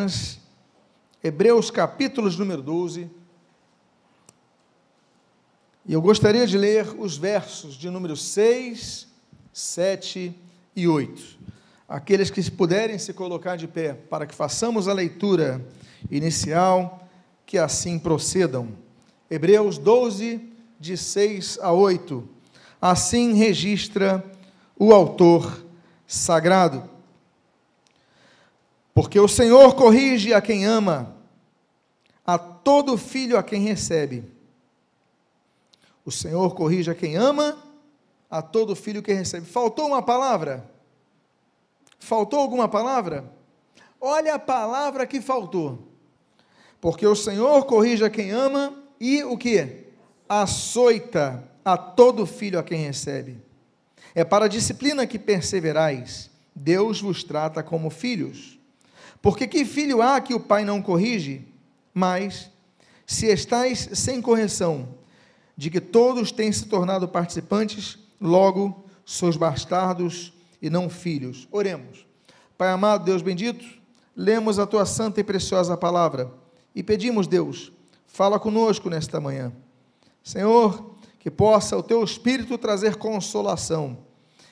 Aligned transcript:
páginas, 0.00 0.38
Hebreus 1.22 1.70
capítulos 1.70 2.38
número 2.38 2.62
12. 2.62 3.10
E 5.84 5.92
eu 5.92 6.00
gostaria 6.00 6.46
de 6.46 6.56
ler 6.56 6.86
os 6.98 7.18
versos 7.18 7.74
de 7.74 7.90
número 7.90 8.16
6, 8.16 9.06
7 9.52 10.34
e 10.74 10.88
8. 10.88 11.38
Aqueles 11.88 12.30
que 12.30 12.50
puderem 12.50 12.98
se 12.98 13.12
colocar 13.12 13.56
de 13.56 13.66
pé 13.66 13.92
para 13.92 14.26
que 14.26 14.34
façamos 14.34 14.88
a 14.88 14.92
leitura 14.92 15.64
inicial, 16.10 17.06
que 17.44 17.58
assim 17.58 17.98
procedam. 17.98 18.68
Hebreus 19.30 19.76
12, 19.76 20.40
de 20.78 20.96
6 20.96 21.58
a 21.60 21.72
8. 21.72 22.26
Assim 22.80 23.34
registra 23.34 24.24
o 24.78 24.94
autor 24.94 25.62
sagrado. 26.06 26.88
Porque 29.00 29.18
o 29.18 29.26
Senhor 29.26 29.74
corrige 29.76 30.34
a 30.34 30.42
quem 30.42 30.66
ama, 30.66 31.16
a 32.22 32.36
todo 32.36 32.98
filho 32.98 33.38
a 33.38 33.42
quem 33.42 33.62
recebe. 33.62 34.30
O 36.04 36.10
Senhor 36.10 36.54
corrige 36.54 36.90
a 36.90 36.94
quem 36.94 37.16
ama, 37.16 37.56
a 38.30 38.42
todo 38.42 38.76
filho 38.76 39.02
que 39.02 39.10
recebe. 39.10 39.46
Faltou 39.46 39.86
uma 39.86 40.02
palavra? 40.02 40.70
Faltou 41.98 42.40
alguma 42.40 42.68
palavra? 42.68 43.24
Olha 43.98 44.34
a 44.34 44.38
palavra 44.38 45.06
que 45.06 45.22
faltou. 45.22 45.78
Porque 46.78 47.06
o 47.06 47.16
Senhor 47.16 47.64
corrige 47.64 48.04
a 48.04 48.10
quem 48.10 48.30
ama 48.30 48.84
e 49.00 49.24
o 49.24 49.38
que? 49.38 49.86
Açoita 50.28 51.42
a 51.64 51.78
todo 51.78 52.26
filho 52.26 52.58
a 52.58 52.62
quem 52.62 52.84
recebe. 52.84 53.40
É 54.14 54.24
para 54.24 54.44
a 54.44 54.48
disciplina 54.48 55.06
que 55.06 55.18
perseverais. 55.18 56.28
Deus 56.54 57.00
vos 57.00 57.24
trata 57.24 57.62
como 57.62 57.88
filhos. 57.88 58.59
Porque 59.22 59.46
que 59.46 59.64
filho 59.64 60.00
há 60.00 60.20
que 60.20 60.34
o 60.34 60.40
pai 60.40 60.64
não 60.64 60.80
corrige? 60.80 61.46
Mas, 61.92 62.50
se 63.06 63.26
estáis 63.26 63.88
sem 63.92 64.20
correção, 64.22 64.94
de 65.56 65.68
que 65.68 65.80
todos 65.80 66.32
têm 66.32 66.50
se 66.50 66.66
tornado 66.66 67.06
participantes, 67.06 67.98
logo 68.20 68.84
sois 69.04 69.36
bastardos 69.36 70.32
e 70.62 70.70
não 70.70 70.88
filhos. 70.88 71.46
Oremos. 71.50 72.06
Pai 72.56 72.70
amado, 72.70 73.04
Deus 73.04 73.22
bendito, 73.22 73.64
lemos 74.16 74.58
a 74.58 74.66
tua 74.66 74.86
santa 74.86 75.20
e 75.20 75.24
preciosa 75.24 75.76
palavra 75.76 76.30
e 76.74 76.82
pedimos, 76.82 77.26
Deus, 77.26 77.72
fala 78.06 78.38
conosco 78.38 78.88
nesta 78.88 79.20
manhã. 79.20 79.52
Senhor, 80.22 80.94
que 81.18 81.30
possa 81.30 81.76
o 81.76 81.82
teu 81.82 82.02
Espírito 82.02 82.56
trazer 82.56 82.96
consolação 82.96 83.98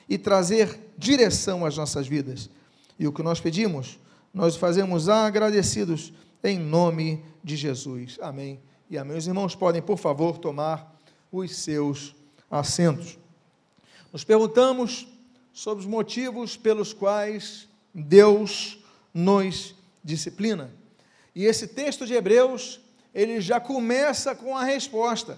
e 0.07 0.17
trazer 0.17 0.91
direção 0.97 1.65
às 1.65 1.77
nossas 1.77 2.07
vidas. 2.07 2.49
E 2.97 3.07
o 3.07 3.13
que 3.13 3.23
nós 3.23 3.39
pedimos, 3.39 3.97
nós 4.33 4.55
fazemos 4.55 5.09
agradecidos 5.09 6.13
em 6.43 6.57
nome 6.57 7.23
de 7.43 7.55
Jesus. 7.55 8.17
Amém. 8.21 8.59
E 8.89 8.97
amém. 8.97 9.17
Os 9.17 9.27
irmãos 9.27 9.55
podem, 9.55 9.81
por 9.81 9.97
favor, 9.97 10.37
tomar 10.37 10.95
os 11.31 11.55
seus 11.55 12.15
assentos. 12.49 13.17
Nos 14.11 14.23
perguntamos 14.23 15.07
sobre 15.53 15.83
os 15.83 15.89
motivos 15.89 16.55
pelos 16.55 16.93
quais 16.93 17.67
Deus 17.93 18.79
nos 19.13 19.75
disciplina. 20.03 20.71
E 21.35 21.45
esse 21.45 21.67
texto 21.67 22.05
de 22.05 22.13
Hebreus, 22.13 22.79
ele 23.13 23.41
já 23.41 23.59
começa 23.59 24.35
com 24.35 24.55
a 24.55 24.63
resposta. 24.63 25.37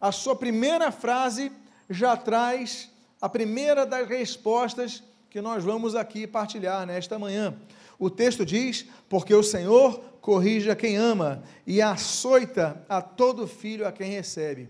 A 0.00 0.10
sua 0.10 0.34
primeira 0.34 0.90
frase 0.90 1.52
já 1.88 2.16
traz 2.16 2.90
a 3.20 3.28
primeira 3.28 3.86
das 3.86 4.08
respostas 4.08 5.02
que 5.32 5.40
nós 5.40 5.64
vamos 5.64 5.94
aqui 5.94 6.26
partilhar 6.26 6.86
nesta 6.86 7.18
manhã. 7.18 7.56
O 7.98 8.10
texto 8.10 8.44
diz: 8.44 8.84
Porque 9.08 9.34
o 9.34 9.42
Senhor 9.42 9.98
corrige 10.20 10.70
a 10.70 10.76
quem 10.76 10.98
ama 10.98 11.42
e 11.66 11.80
açoita 11.80 12.84
a 12.86 13.00
todo 13.00 13.48
filho 13.48 13.88
a 13.88 13.90
quem 13.90 14.10
recebe. 14.10 14.68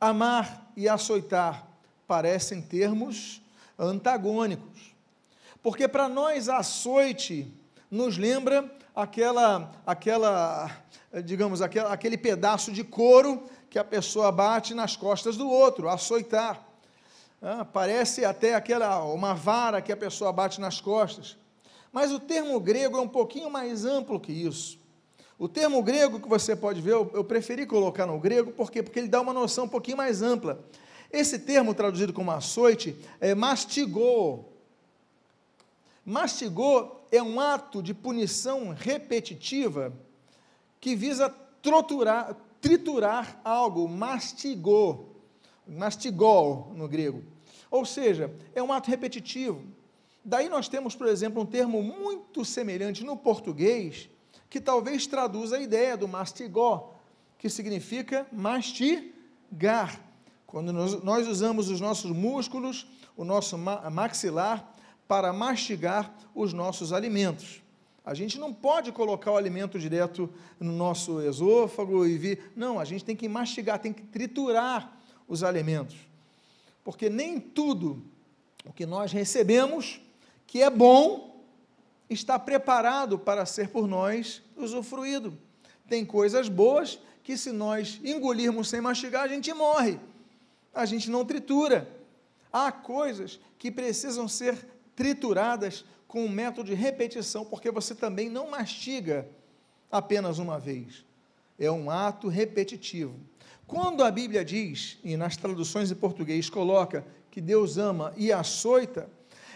Amar 0.00 0.72
e 0.74 0.88
açoitar 0.88 1.68
parecem 2.06 2.62
termos 2.62 3.42
antagônicos. 3.78 4.94
Porque 5.62 5.86
para 5.86 6.08
nós 6.08 6.48
açoite 6.48 7.52
nos 7.90 8.16
lembra 8.16 8.74
aquela 8.96 9.70
aquela 9.84 10.70
digamos 11.22 11.60
aquele 11.60 12.16
pedaço 12.16 12.72
de 12.72 12.82
couro 12.82 13.44
que 13.68 13.78
a 13.78 13.84
pessoa 13.84 14.32
bate 14.32 14.72
nas 14.72 14.96
costas 14.96 15.36
do 15.36 15.46
outro, 15.46 15.90
açoitar. 15.90 16.73
Ah, 17.46 17.62
parece 17.62 18.24
até 18.24 18.54
aquela 18.54 19.04
uma 19.04 19.34
vara 19.34 19.82
que 19.82 19.92
a 19.92 19.96
pessoa 19.96 20.32
bate 20.32 20.58
nas 20.58 20.80
costas. 20.80 21.36
Mas 21.92 22.10
o 22.10 22.18
termo 22.18 22.58
grego 22.58 22.96
é 22.96 23.00
um 23.02 23.08
pouquinho 23.08 23.50
mais 23.50 23.84
amplo 23.84 24.18
que 24.18 24.32
isso. 24.32 24.78
O 25.38 25.46
termo 25.46 25.82
grego 25.82 26.18
que 26.18 26.26
você 26.26 26.56
pode 26.56 26.80
ver, 26.80 26.92
eu, 26.92 27.22
preferi 27.22 27.66
colocar 27.66 28.06
no 28.06 28.18
grego, 28.18 28.50
por 28.50 28.70
quê? 28.70 28.82
Porque 28.82 28.98
ele 28.98 29.08
dá 29.08 29.20
uma 29.20 29.34
noção 29.34 29.66
um 29.66 29.68
pouquinho 29.68 29.98
mais 29.98 30.22
ampla. 30.22 30.64
Esse 31.12 31.38
termo 31.38 31.74
traduzido 31.74 32.14
como 32.14 32.30
açoite 32.30 32.96
é 33.20 33.34
mastigou. 33.34 34.50
Mastigou 36.02 37.06
é 37.12 37.22
um 37.22 37.38
ato 37.38 37.82
de 37.82 37.92
punição 37.92 38.70
repetitiva 38.70 39.92
que 40.80 40.96
visa 40.96 41.28
troturar, 41.60 42.34
triturar 42.58 43.38
algo, 43.44 43.86
mastigou, 43.86 45.14
mastigou 45.68 46.72
no 46.74 46.88
grego. 46.88 47.33
Ou 47.74 47.84
seja, 47.84 48.32
é 48.54 48.62
um 48.62 48.72
ato 48.72 48.88
repetitivo. 48.88 49.64
Daí 50.24 50.48
nós 50.48 50.68
temos, 50.68 50.94
por 50.94 51.08
exemplo, 51.08 51.42
um 51.42 51.44
termo 51.44 51.82
muito 51.82 52.44
semelhante 52.44 53.02
no 53.02 53.16
português, 53.16 54.08
que 54.48 54.60
talvez 54.60 55.08
traduza 55.08 55.56
a 55.56 55.60
ideia 55.60 55.96
do 55.96 56.06
mastigó, 56.06 56.94
que 57.36 57.48
significa 57.50 58.28
mastigar. 58.30 60.00
Quando 60.46 60.72
nós, 60.72 61.02
nós 61.02 61.26
usamos 61.26 61.68
os 61.68 61.80
nossos 61.80 62.12
músculos, 62.12 62.86
o 63.16 63.24
nosso 63.24 63.58
maxilar, 63.58 64.72
para 65.08 65.32
mastigar 65.32 66.14
os 66.32 66.52
nossos 66.52 66.92
alimentos. 66.92 67.60
A 68.04 68.14
gente 68.14 68.38
não 68.38 68.54
pode 68.54 68.92
colocar 68.92 69.32
o 69.32 69.36
alimento 69.36 69.80
direto 69.80 70.32
no 70.60 70.70
nosso 70.70 71.20
esôfago 71.22 72.06
e 72.06 72.16
vir. 72.16 72.52
Não, 72.54 72.78
a 72.78 72.84
gente 72.84 73.04
tem 73.04 73.16
que 73.16 73.28
mastigar, 73.28 73.80
tem 73.80 73.92
que 73.92 74.04
triturar 74.04 74.96
os 75.26 75.42
alimentos. 75.42 76.13
Porque 76.84 77.08
nem 77.08 77.40
tudo 77.40 78.04
o 78.64 78.72
que 78.72 78.86
nós 78.86 79.10
recebemos 79.10 80.00
que 80.46 80.62
é 80.62 80.70
bom, 80.70 81.42
está 82.08 82.38
preparado 82.38 83.18
para 83.18 83.44
ser 83.46 83.70
por 83.70 83.88
nós 83.88 84.42
usufruído. 84.56 85.36
Tem 85.88 86.04
coisas 86.04 86.48
boas 86.48 86.98
que, 87.22 87.36
se 87.36 87.50
nós 87.50 88.00
engolirmos 88.04 88.68
sem 88.68 88.80
mastigar, 88.80 89.24
a 89.24 89.28
gente 89.28 89.52
morre, 89.52 89.98
a 90.72 90.84
gente 90.84 91.10
não 91.10 91.24
tritura. 91.24 91.90
Há 92.52 92.70
coisas 92.70 93.40
que 93.58 93.70
precisam 93.70 94.28
ser 94.28 94.64
trituradas 94.94 95.84
com 96.06 96.24
um 96.24 96.28
método 96.28 96.68
de 96.68 96.74
repetição, 96.74 97.44
porque 97.44 97.70
você 97.70 97.94
também 97.94 98.28
não 98.30 98.50
mastiga 98.50 99.28
apenas 99.90 100.38
uma 100.38 100.58
vez. 100.58 101.04
É 101.58 101.70
um 101.70 101.90
ato 101.90 102.28
repetitivo. 102.28 103.18
Quando 103.66 104.04
a 104.04 104.10
Bíblia 104.10 104.44
diz, 104.44 104.98
e 105.02 105.16
nas 105.16 105.36
traduções 105.36 105.90
em 105.90 105.94
português 105.94 106.50
coloca 106.50 107.04
que 107.30 107.40
Deus 107.40 107.78
ama 107.78 108.12
e 108.16 108.32
açoita, 108.32 109.08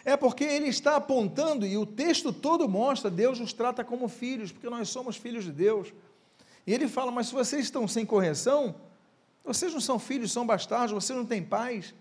é 0.04 0.16
porque 0.16 0.44
ele 0.44 0.68
está 0.68 0.96
apontando, 0.96 1.66
e 1.66 1.76
o 1.76 1.84
texto 1.84 2.32
todo 2.32 2.68
mostra, 2.68 3.10
Deus 3.10 3.38
nos 3.38 3.52
trata 3.52 3.84
como 3.84 4.08
filhos, 4.08 4.50
porque 4.50 4.70
nós 4.70 4.88
somos 4.88 5.16
filhos 5.16 5.44
de 5.44 5.52
Deus. 5.52 5.92
E 6.66 6.72
ele 6.72 6.88
fala, 6.88 7.10
mas 7.10 7.28
se 7.28 7.34
vocês 7.34 7.64
estão 7.64 7.86
sem 7.86 8.06
correção, 8.06 8.74
vocês 9.44 9.72
não 9.72 9.80
são 9.80 9.98
filhos, 9.98 10.32
são 10.32 10.46
bastardos, 10.46 10.92
vocês 10.92 11.16
não 11.16 11.26
têm 11.26 11.42
pais. 11.42 11.94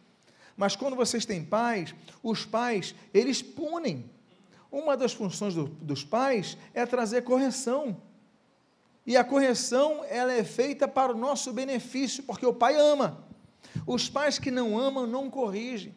Mas 0.56 0.75
quando 0.75 0.95
vocês 0.95 1.25
têm 1.25 1.44
pais, 1.44 1.94
os 2.24 2.45
pais, 2.45 2.95
eles 3.13 3.41
punem. 3.41 4.09
Uma 4.72 4.97
das 4.97 5.13
funções 5.13 5.53
do, 5.53 5.66
dos 5.66 6.03
pais 6.03 6.57
é 6.74 6.85
trazer 6.85 7.22
correção. 7.22 7.95
E 9.07 9.15
a 9.15 9.24
correção, 9.24 10.04
ela 10.09 10.33
é 10.33 10.44
feita 10.44 10.86
para 10.86 11.13
o 11.13 11.18
nosso 11.18 11.54
benefício, 11.54 12.21
porque 12.24 12.45
o 12.45 12.54
pai 12.54 12.75
ama. 12.75 13.25
Os 13.86 14.09
pais 14.09 14.38
que 14.38 14.51
não 14.51 14.77
amam, 14.77 15.07
não 15.07 15.30
corrigem. 15.30 15.95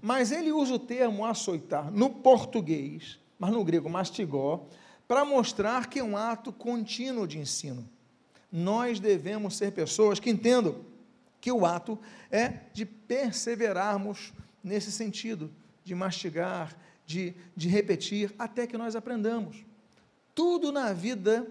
Mas 0.00 0.32
ele 0.32 0.50
usa 0.50 0.74
o 0.74 0.78
termo 0.80 1.24
açoitar 1.24 1.92
no 1.92 2.10
português, 2.10 3.20
mas 3.38 3.52
no 3.52 3.64
grego 3.64 3.88
mastigó, 3.88 4.66
para 5.06 5.24
mostrar 5.24 5.88
que 5.88 6.00
é 6.00 6.04
um 6.04 6.16
ato 6.16 6.52
contínuo 6.52 7.28
de 7.28 7.38
ensino. 7.38 7.88
Nós 8.50 8.98
devemos 8.98 9.56
ser 9.56 9.70
pessoas 9.70 10.18
que 10.18 10.28
entendam 10.28 10.84
que 11.40 11.52
o 11.52 11.64
ato 11.64 11.96
é 12.28 12.54
de 12.72 12.84
perseverarmos 12.84 14.32
nesse 14.64 14.90
sentido, 14.90 15.48
de 15.84 15.94
mastigar, 15.94 16.76
de, 17.06 17.34
de 17.56 17.68
repetir, 17.68 18.34
até 18.36 18.66
que 18.66 18.76
nós 18.76 18.96
aprendamos. 18.96 19.64
Tudo 20.34 20.72
na 20.72 20.92
vida 20.92 21.46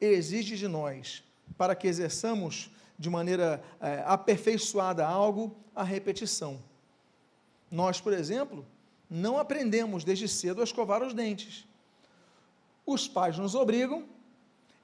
exige 0.00 0.56
de 0.56 0.66
nós, 0.66 1.22
para 1.58 1.74
que 1.74 1.86
exerçamos 1.86 2.70
de 2.98 3.10
maneira 3.10 3.62
é, 3.80 4.02
aperfeiçoada 4.06 5.06
algo, 5.06 5.56
a 5.74 5.82
repetição. 5.82 6.60
Nós, 7.70 8.00
por 8.00 8.12
exemplo, 8.12 8.66
não 9.08 9.38
aprendemos 9.38 10.04
desde 10.04 10.28
cedo 10.28 10.60
a 10.60 10.64
escovar 10.64 11.02
os 11.02 11.14
dentes. 11.14 11.66
os 12.86 13.06
pais 13.06 13.38
nos 13.38 13.54
obrigam, 13.54 14.04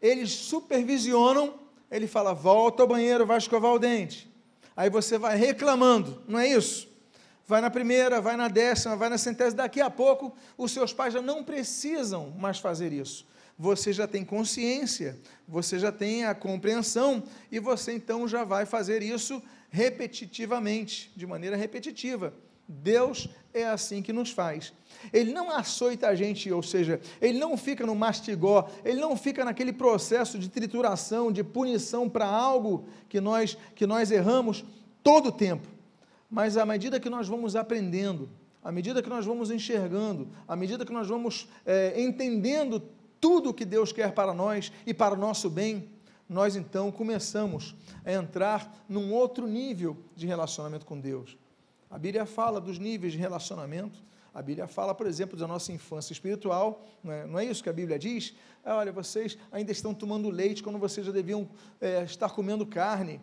eles 0.01 0.31
supervisionam, 0.31 1.55
ele 1.91 2.07
fala: 2.07 2.33
volta 2.33 2.83
ao 2.83 2.89
banheiro, 2.89 3.27
vai 3.27 3.39
escovar 3.39 3.73
o 3.73 3.79
dente. 3.79 4.31
Aí 4.77 4.91
você 4.91 5.19
vai 5.19 5.37
reclamando, 5.37 6.23
não 6.29 6.39
é 6.39 6.49
isso? 6.49 6.89
Vai 7.47 7.61
na 7.61 7.71
primeira, 7.71 8.21
vai 8.21 8.37
na 8.37 8.49
décima, 8.49 8.97
vai 8.97 9.09
na 9.09 9.17
centésima, 9.17 9.63
daqui 9.63 9.81
a 9.81 9.89
pouco 9.89 10.35
os 10.59 10.73
seus 10.73 10.93
pais 10.93 11.15
já 11.15 11.23
não 11.23 11.45
precisam 11.45 12.31
mais 12.37 12.59
fazer 12.59 12.93
isso. 12.93 13.27
Você 13.59 13.93
já 13.93 14.07
tem 14.07 14.25
consciência, 14.25 15.19
você 15.49 15.79
já 15.79 15.91
tem 15.91 16.25
a 16.25 16.35
compreensão 16.35 17.23
e 17.51 17.59
você 17.59 17.93
então 17.93 18.29
já 18.29 18.45
vai 18.45 18.67
fazer 18.67 19.03
isso 19.03 19.43
repetitivamente, 19.71 21.11
de 21.17 21.27
maneira 21.27 21.57
repetitiva. 21.57 22.35
Deus 22.69 23.29
é 23.55 23.65
assim 23.65 24.03
que 24.03 24.13
nos 24.13 24.31
faz. 24.31 24.73
Ele 25.13 25.33
não 25.33 25.51
açoita 25.51 26.09
a 26.09 26.15
gente, 26.15 26.51
ou 26.51 26.63
seja, 26.63 27.01
ele 27.21 27.39
não 27.39 27.57
fica 27.57 27.87
no 27.87 27.95
mastigó, 27.95 28.69
ele 28.85 29.01
não 29.01 29.17
fica 29.17 29.45
naquele 29.45 29.73
processo 29.73 30.39
de 30.39 30.49
trituração, 30.49 31.31
de 31.31 31.45
punição 31.45 32.09
para 32.09 32.27
algo 32.27 32.87
que 33.09 33.21
nós 33.21 33.57
que 33.75 33.87
nós 33.87 34.11
erramos 34.11 34.65
todo 35.03 35.29
o 35.29 35.33
tempo. 35.33 35.69
Mas 36.29 36.57
à 36.57 36.67
medida 36.67 36.99
que 36.99 37.09
nós 37.09 37.29
vamos 37.29 37.55
aprendendo, 37.55 38.29
à 38.63 38.73
medida 38.73 39.01
que 39.01 39.09
nós 39.09 39.25
vamos 39.25 39.51
enxergando, 39.51 40.29
à 40.49 40.57
medida 40.57 40.85
que 40.85 40.93
nós 40.93 41.07
vamos 41.07 41.49
é, 41.65 42.01
entendendo 42.03 42.83
tudo 43.21 43.51
o 43.51 43.55
que 43.55 43.65
Deus 43.65 43.93
quer 43.93 44.13
para 44.13 44.35
nós 44.35 44.73
e 44.87 44.93
para 44.93 45.15
o 45.15 45.19
nosso 45.19 45.49
bem, 45.51 45.89
nós 46.29 46.57
então 46.57 46.91
começamos 46.91 47.75
a 48.05 48.13
entrar 48.13 48.85
num 48.89 49.13
outro 49.13 49.47
nível 49.47 49.97
de 50.15 50.27
relacionamento 50.27 50.85
com 50.85 50.99
Deus. 50.99 51.37
A 51.91 51.99
Bíblia 51.99 52.27
fala 52.27 52.61
dos 52.61 52.79
níveis 52.79 53.13
de 53.13 53.19
relacionamento. 53.19 54.05
A 54.35 54.43
Bíblia 54.43 54.67
fala, 54.67 54.95
por 54.95 55.07
exemplo, 55.07 55.39
da 55.39 55.47
nossa 55.47 55.73
infância 55.73 56.13
espiritual, 56.13 56.85
não 57.03 57.13
é, 57.13 57.27
não 57.27 57.39
é 57.39 57.45
isso 57.45 57.63
que 57.63 57.71
a 57.71 57.73
Bíblia 57.73 57.99
diz? 57.99 58.35
É, 58.65 58.73
olha, 58.73 58.93
vocês 58.93 59.39
ainda 59.51 59.73
estão 59.73 59.95
tomando 59.95 60.29
leite 60.29 60.63
quando 60.63 60.79
vocês 60.79 61.07
já 61.07 61.13
deviam 61.13 61.49
é, 61.81 62.03
estar 62.03 62.29
comendo 62.31 62.67
carne, 62.67 63.21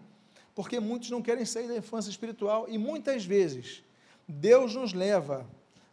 porque 0.55 0.79
muitos 0.79 1.11
não 1.11 1.21
querem 1.21 1.45
sair 1.45 1.67
da 1.67 1.75
infância 1.75 2.09
espiritual 2.09 2.65
e 2.67 2.77
muitas 2.77 3.25
vezes 3.25 3.83
Deus 4.27 4.73
nos 4.73 4.93
leva, 4.93 5.45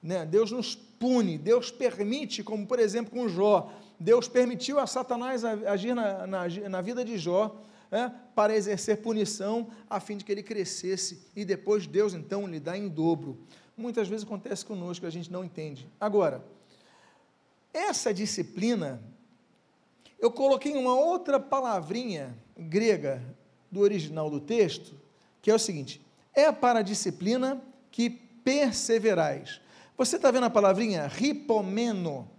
né, 0.03 0.25
Deus 0.25 0.53
nos 0.53 0.75
pune, 0.75 1.37
Deus 1.37 1.71
permite, 1.71 2.43
como 2.43 2.67
por 2.67 2.79
exemplo 2.79 3.11
com 3.11 3.29
Jó, 3.29 3.71
Deus 4.01 4.27
permitiu 4.27 4.81
a 4.81 4.87
Satanás 4.87 5.45
agir 5.45 5.95
na, 5.95 6.27
na, 6.27 6.49
na 6.71 6.81
vida 6.81 7.05
de 7.05 7.19
Jó, 7.19 7.55
é, 7.91 8.11
para 8.35 8.57
exercer 8.57 9.03
punição, 9.03 9.69
a 9.91 10.01
fim 10.01 10.17
de 10.17 10.25
que 10.25 10.33
ele 10.33 10.43
crescesse, 10.43 11.27
e 11.37 11.45
depois 11.45 11.87
Deus 11.87 12.15
então 12.15 12.47
lhe 12.47 12.59
dá 12.59 12.79
em 12.79 12.89
dobro. 12.89 13.39
Muitas 13.77 14.09
vezes 14.09 14.25
acontece 14.25 14.65
conosco, 14.65 15.05
a 15.05 15.11
gente 15.11 15.31
não 15.31 15.45
entende. 15.45 15.87
Agora, 16.01 16.43
essa 17.75 18.15
disciplina, 18.15 19.03
eu 20.19 20.31
coloquei 20.31 20.77
uma 20.77 20.95
outra 20.95 21.39
palavrinha 21.39 22.35
grega 22.57 23.23
do 23.71 23.81
original 23.81 24.31
do 24.31 24.41
texto, 24.41 24.95
que 25.43 25.51
é 25.51 25.55
o 25.55 25.59
seguinte: 25.59 26.01
é 26.33 26.51
para 26.51 26.79
a 26.79 26.83
disciplina 26.83 27.63
que 27.91 28.09
perseverais. 28.09 29.61
Você 29.99 30.17
está 30.17 30.31
vendo 30.31 30.47
a 30.47 30.51
palavrinha 30.51 31.07
ripomeno? 31.07 32.31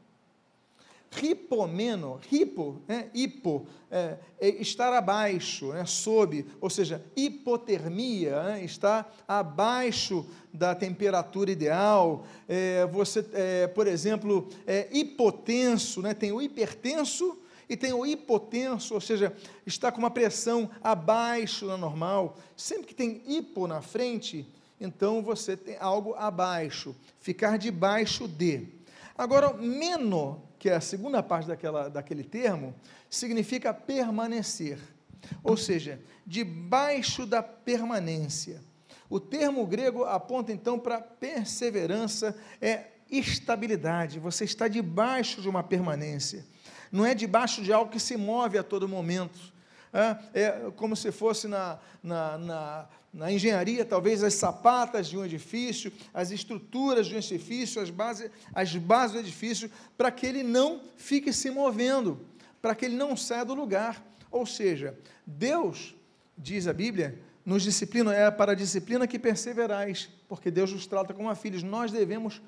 Ripomeno, 1.13 2.21
ripo, 2.29 2.81
né, 2.87 3.09
hipo, 3.13 3.67
é, 3.91 4.17
é 4.39 4.47
estar 4.61 4.93
abaixo, 4.93 5.73
né, 5.73 5.85
sob, 5.85 6.45
ou 6.61 6.69
seja, 6.69 7.03
hipotermia, 7.17 8.41
né, 8.43 8.63
está 8.63 9.05
abaixo 9.27 10.25
da 10.53 10.73
temperatura 10.73 11.51
ideal. 11.51 12.25
É, 12.47 12.85
você, 12.85 13.25
é, 13.33 13.67
por 13.67 13.87
exemplo, 13.87 14.47
é 14.65 14.87
hipotenso, 14.89 16.01
né, 16.01 16.13
tem 16.13 16.31
o 16.31 16.41
hipertenso 16.41 17.37
e 17.67 17.75
tem 17.75 17.91
o 17.91 18.05
hipotenso, 18.05 18.93
ou 18.93 19.01
seja, 19.01 19.35
está 19.65 19.91
com 19.91 19.99
uma 19.99 20.11
pressão 20.11 20.69
abaixo 20.81 21.67
da 21.67 21.75
normal. 21.75 22.37
Sempre 22.55 22.87
que 22.87 22.95
tem 22.95 23.21
hipo 23.27 23.67
na 23.67 23.81
frente, 23.81 24.47
então 24.79 25.21
você 25.21 25.57
tem 25.57 25.75
algo 25.77 26.13
abaixo, 26.15 26.95
ficar 27.19 27.57
debaixo 27.57 28.29
de. 28.29 28.67
Agora, 29.17 29.53
meno 29.53 30.41
que 30.61 30.69
é 30.69 30.75
a 30.75 30.79
segunda 30.79 31.23
parte 31.23 31.47
daquela, 31.47 31.89
daquele 31.89 32.23
termo, 32.23 32.75
significa 33.09 33.73
permanecer, 33.73 34.77
ou 35.43 35.57
seja, 35.57 35.99
debaixo 36.23 37.25
da 37.25 37.41
permanência. 37.41 38.61
O 39.09 39.19
termo 39.19 39.65
grego 39.65 40.03
aponta 40.03 40.51
então 40.51 40.77
para 40.77 41.01
perseverança, 41.01 42.37
é 42.61 42.91
estabilidade, 43.09 44.19
você 44.19 44.45
está 44.45 44.67
debaixo 44.67 45.41
de 45.41 45.49
uma 45.49 45.63
permanência, 45.63 46.45
não 46.91 47.07
é 47.07 47.15
debaixo 47.15 47.63
de 47.63 47.73
algo 47.73 47.89
que 47.89 47.99
se 47.99 48.15
move 48.15 48.55
a 48.55 48.63
todo 48.63 48.87
momento, 48.87 49.39
é 50.31 50.71
como 50.75 50.95
se 50.95 51.11
fosse 51.11 51.47
na, 51.47 51.79
na, 52.03 52.37
na 52.37 52.87
na 53.13 53.31
engenharia, 53.31 53.83
talvez 53.83 54.23
as 54.23 54.35
sapatas 54.35 55.07
de 55.07 55.17
um 55.17 55.25
edifício, 55.25 55.91
as 56.13 56.31
estruturas 56.31 57.07
de 57.07 57.15
um 57.15 57.17
edifício, 57.17 57.81
as 57.81 57.89
bases, 57.89 58.31
as 58.53 58.75
bases 58.75 59.13
do 59.13 59.19
edifício, 59.19 59.69
para 59.97 60.09
que 60.09 60.25
ele 60.25 60.43
não 60.43 60.81
fique 60.95 61.33
se 61.33 61.51
movendo, 61.51 62.19
para 62.61 62.73
que 62.73 62.85
ele 62.85 62.95
não 62.95 63.17
saia 63.17 63.43
do 63.43 63.53
lugar. 63.53 64.01
Ou 64.31 64.45
seja, 64.45 64.97
Deus, 65.25 65.93
diz 66.37 66.67
a 66.67 66.73
Bíblia, 66.73 67.19
nos 67.45 67.63
disciplina, 67.63 68.13
é 68.13 68.31
para 68.31 68.53
a 68.53 68.55
disciplina 68.55 69.05
que 69.05 69.19
perseverais, 69.19 70.09
porque 70.29 70.49
Deus 70.49 70.71
nos 70.71 70.87
trata 70.87 71.13
como 71.13 71.33
filhos. 71.35 71.63
Nós 71.63 71.91
devemos 71.91 72.41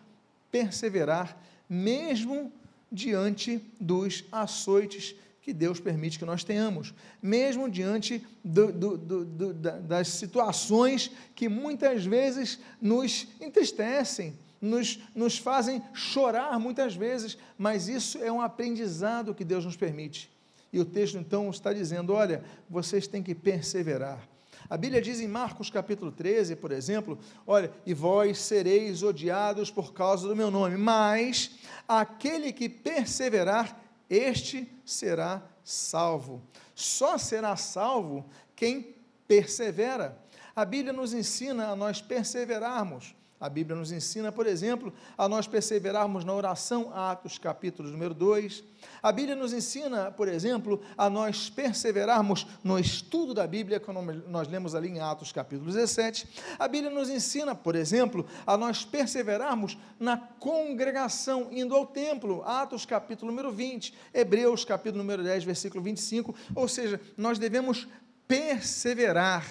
perseverar, 0.50 1.38
mesmo 1.68 2.54
diante 2.90 3.60
dos 3.80 4.24
açoites 4.32 5.16
que 5.44 5.52
Deus 5.52 5.78
permite 5.78 6.18
que 6.18 6.24
nós 6.24 6.42
tenhamos, 6.42 6.94
mesmo 7.22 7.70
diante 7.70 8.26
do, 8.42 8.72
do, 8.72 8.98
do, 8.98 9.54
das 9.54 10.08
situações 10.08 11.12
que 11.36 11.50
muitas 11.50 12.06
vezes 12.06 12.60
nos 12.82 13.28
entristecem, 13.42 14.40
nos, 14.62 15.00
nos 15.14 15.38
fazem 15.38 15.84
chorar 15.94 16.58
muitas 16.58 16.96
vezes, 16.96 17.38
mas 17.58 17.90
isso 17.90 18.18
é 18.20 18.32
um 18.32 18.40
aprendizado 18.40 19.36
que 19.36 19.44
Deus 19.44 19.66
nos 19.66 19.76
permite. 19.76 20.32
E 20.72 20.80
o 20.80 20.86
texto 20.86 21.18
então 21.18 21.50
está 21.50 21.74
dizendo: 21.74 22.14
olha, 22.14 22.42
vocês 22.70 23.06
têm 23.06 23.22
que 23.22 23.36
perseverar. 23.36 24.26
A 24.70 24.78
Bíblia 24.78 25.02
diz 25.02 25.20
em 25.20 25.28
Marcos 25.28 25.70
capítulo 25.70 26.10
13, 26.10 26.56
por 26.56 26.72
exemplo: 26.72 27.20
olha, 27.46 27.70
e 27.86 27.94
vós 27.94 28.40
sereis 28.40 29.04
odiados 29.04 29.70
por 29.70 29.94
causa 29.94 30.26
do 30.26 30.38
meu 30.38 30.50
nome, 30.50 30.78
mas 30.78 31.52
aquele 31.86 32.54
que 32.54 32.70
perseverar 32.70 33.83
este 34.10 34.70
será 34.86 35.44
salvo. 35.64 36.42
Só 36.76 37.18
será 37.18 37.56
salvo 37.56 38.26
quem 38.56 38.96
persevera. 39.28 40.18
A 40.56 40.66
Bíblia 40.66 40.94
nos 40.94 41.14
ensina 41.14 41.70
a 41.70 41.76
nós 41.76 42.02
perseverarmos. 42.02 43.16
A 43.44 43.50
Bíblia 43.50 43.76
nos 43.76 43.92
ensina, 43.92 44.32
por 44.32 44.48
exemplo, 44.48 44.94
a 45.18 45.28
nós 45.28 45.48
perseverarmos 45.48 46.24
na 46.24 46.34
oração, 46.34 46.94
Atos 46.96 47.38
capítulo 47.38 47.90
número 47.90 48.14
2. 48.14 48.64
A 49.02 49.12
Bíblia 49.12 49.36
nos 49.36 49.52
ensina, 49.52 50.10
por 50.10 50.30
exemplo, 50.30 50.82
a 50.98 51.10
nós 51.10 51.50
perseverarmos 51.50 52.48
no 52.64 52.80
estudo 52.80 53.34
da 53.34 53.46
Bíblia, 53.46 53.82
quando 53.82 54.02
nós 54.30 54.48
lemos 54.48 54.74
ali 54.74 54.88
em 54.88 55.02
Atos 55.02 55.34
capítulo 55.34 55.70
17. 55.70 56.26
A 56.58 56.70
Bíblia 56.70 56.90
nos 56.90 57.10
ensina, 57.10 57.54
por 57.54 57.76
exemplo, 57.76 58.26
a 58.48 58.56
nós 58.56 58.86
perseverarmos 58.86 59.78
na 60.00 60.16
congregação, 60.16 61.50
indo 61.52 61.76
ao 61.76 61.86
templo, 61.86 62.44
Atos 62.46 62.86
capítulo 62.86 63.30
número 63.30 63.52
20, 63.52 63.94
Hebreus 64.14 64.64
capítulo 64.64 65.04
número 65.04 65.22
10, 65.22 65.44
versículo 65.44 65.84
25. 65.84 66.34
Ou 66.56 66.70
seja, 66.70 66.98
nós 67.18 67.38
devemos 67.38 67.90
perseverar, 68.26 69.46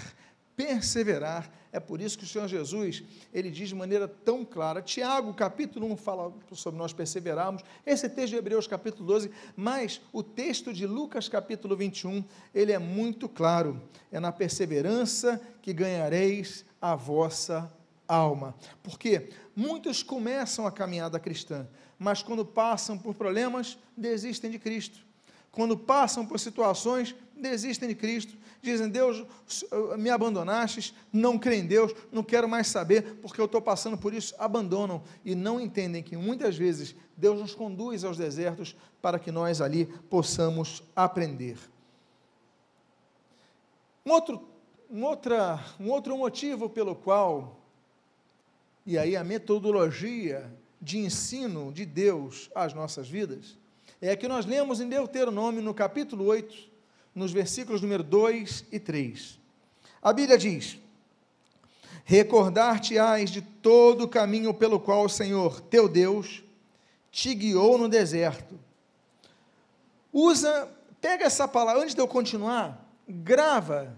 perseverar 0.56 1.61
é 1.72 1.80
por 1.80 2.02
isso 2.02 2.18
que 2.18 2.24
o 2.24 2.26
Senhor 2.28 2.46
Jesus, 2.46 3.02
ele 3.32 3.50
diz 3.50 3.70
de 3.70 3.74
maneira 3.74 4.06
tão 4.06 4.44
clara. 4.44 4.82
Tiago, 4.82 5.32
capítulo 5.32 5.90
1, 5.92 5.96
fala 5.96 6.30
sobre 6.52 6.78
nós 6.78 6.92
perseverarmos. 6.92 7.62
Esse 7.86 8.10
texto 8.10 8.32
de 8.32 8.36
Hebreus, 8.36 8.66
capítulo 8.66 9.06
12, 9.06 9.30
mas 9.56 9.98
o 10.12 10.22
texto 10.22 10.70
de 10.70 10.86
Lucas, 10.86 11.30
capítulo 11.30 11.74
21, 11.74 12.22
ele 12.54 12.72
é 12.72 12.78
muito 12.78 13.26
claro. 13.26 13.80
É 14.10 14.20
na 14.20 14.30
perseverança 14.30 15.40
que 15.62 15.72
ganhareis 15.72 16.62
a 16.78 16.94
vossa 16.94 17.72
alma. 18.06 18.54
Porque 18.82 19.30
muitos 19.56 20.02
começam 20.02 20.66
a 20.66 20.72
caminhada 20.72 21.18
cristã, 21.18 21.66
mas 21.98 22.22
quando 22.22 22.44
passam 22.44 22.98
por 22.98 23.14
problemas, 23.14 23.78
desistem 23.96 24.50
de 24.50 24.58
Cristo. 24.58 24.98
Quando 25.50 25.76
passam 25.76 26.26
por 26.26 26.38
situações, 26.38 27.14
desistem 27.42 27.88
de 27.88 27.94
Cristo, 27.94 28.34
dizem: 28.62 28.88
Deus, 28.88 29.24
me 29.98 30.08
abandonastes, 30.08 30.94
não 31.12 31.38
creem 31.38 31.62
em 31.62 31.66
Deus, 31.66 31.92
não 32.10 32.22
quero 32.22 32.48
mais 32.48 32.68
saber, 32.68 33.16
porque 33.20 33.40
eu 33.40 33.44
estou 33.44 33.60
passando 33.60 33.98
por 33.98 34.14
isso, 34.14 34.34
abandonam 34.38 35.02
e 35.24 35.34
não 35.34 35.60
entendem 35.60 36.02
que 36.02 36.16
muitas 36.16 36.56
vezes 36.56 36.94
Deus 37.16 37.40
nos 37.40 37.54
conduz 37.54 38.04
aos 38.04 38.16
desertos 38.16 38.74
para 39.02 39.18
que 39.18 39.30
nós 39.30 39.60
ali 39.60 39.86
possamos 40.08 40.82
aprender. 40.96 41.58
Um 44.06 44.12
outro, 44.12 44.48
um, 44.90 45.04
outra, 45.04 45.64
um 45.78 45.90
outro 45.90 46.16
motivo 46.16 46.68
pelo 46.70 46.94
qual, 46.94 47.60
e 48.86 48.96
aí 48.96 49.16
a 49.16 49.22
metodologia 49.22 50.50
de 50.80 50.98
ensino 50.98 51.72
de 51.72 51.86
Deus 51.86 52.50
às 52.54 52.74
nossas 52.74 53.08
vidas, 53.08 53.56
É 54.04 54.16
que 54.16 54.26
nós 54.26 54.44
lemos 54.44 54.80
em 54.80 54.88
Deuteronômio, 54.88 55.62
no 55.62 55.72
capítulo 55.72 56.24
8, 56.24 56.71
nos 57.14 57.32
versículos 57.32 57.82
número 57.82 58.02
2 58.02 58.66
e 58.72 58.78
3. 58.78 59.38
A 60.02 60.12
Bíblia 60.12 60.38
diz: 60.38 60.78
Recordar-te-ás 62.04 63.30
de 63.30 63.42
todo 63.42 64.04
o 64.04 64.08
caminho 64.08 64.52
pelo 64.52 64.80
qual 64.80 65.04
o 65.04 65.08
Senhor, 65.08 65.60
teu 65.60 65.88
Deus, 65.88 66.42
te 67.10 67.34
guiou 67.34 67.78
no 67.78 67.88
deserto. 67.88 68.58
Usa, 70.12 70.68
pega 71.00 71.24
essa 71.24 71.46
palavra, 71.46 71.82
antes 71.82 71.94
de 71.94 72.00
eu 72.00 72.08
continuar, 72.08 72.86
grava 73.08 73.96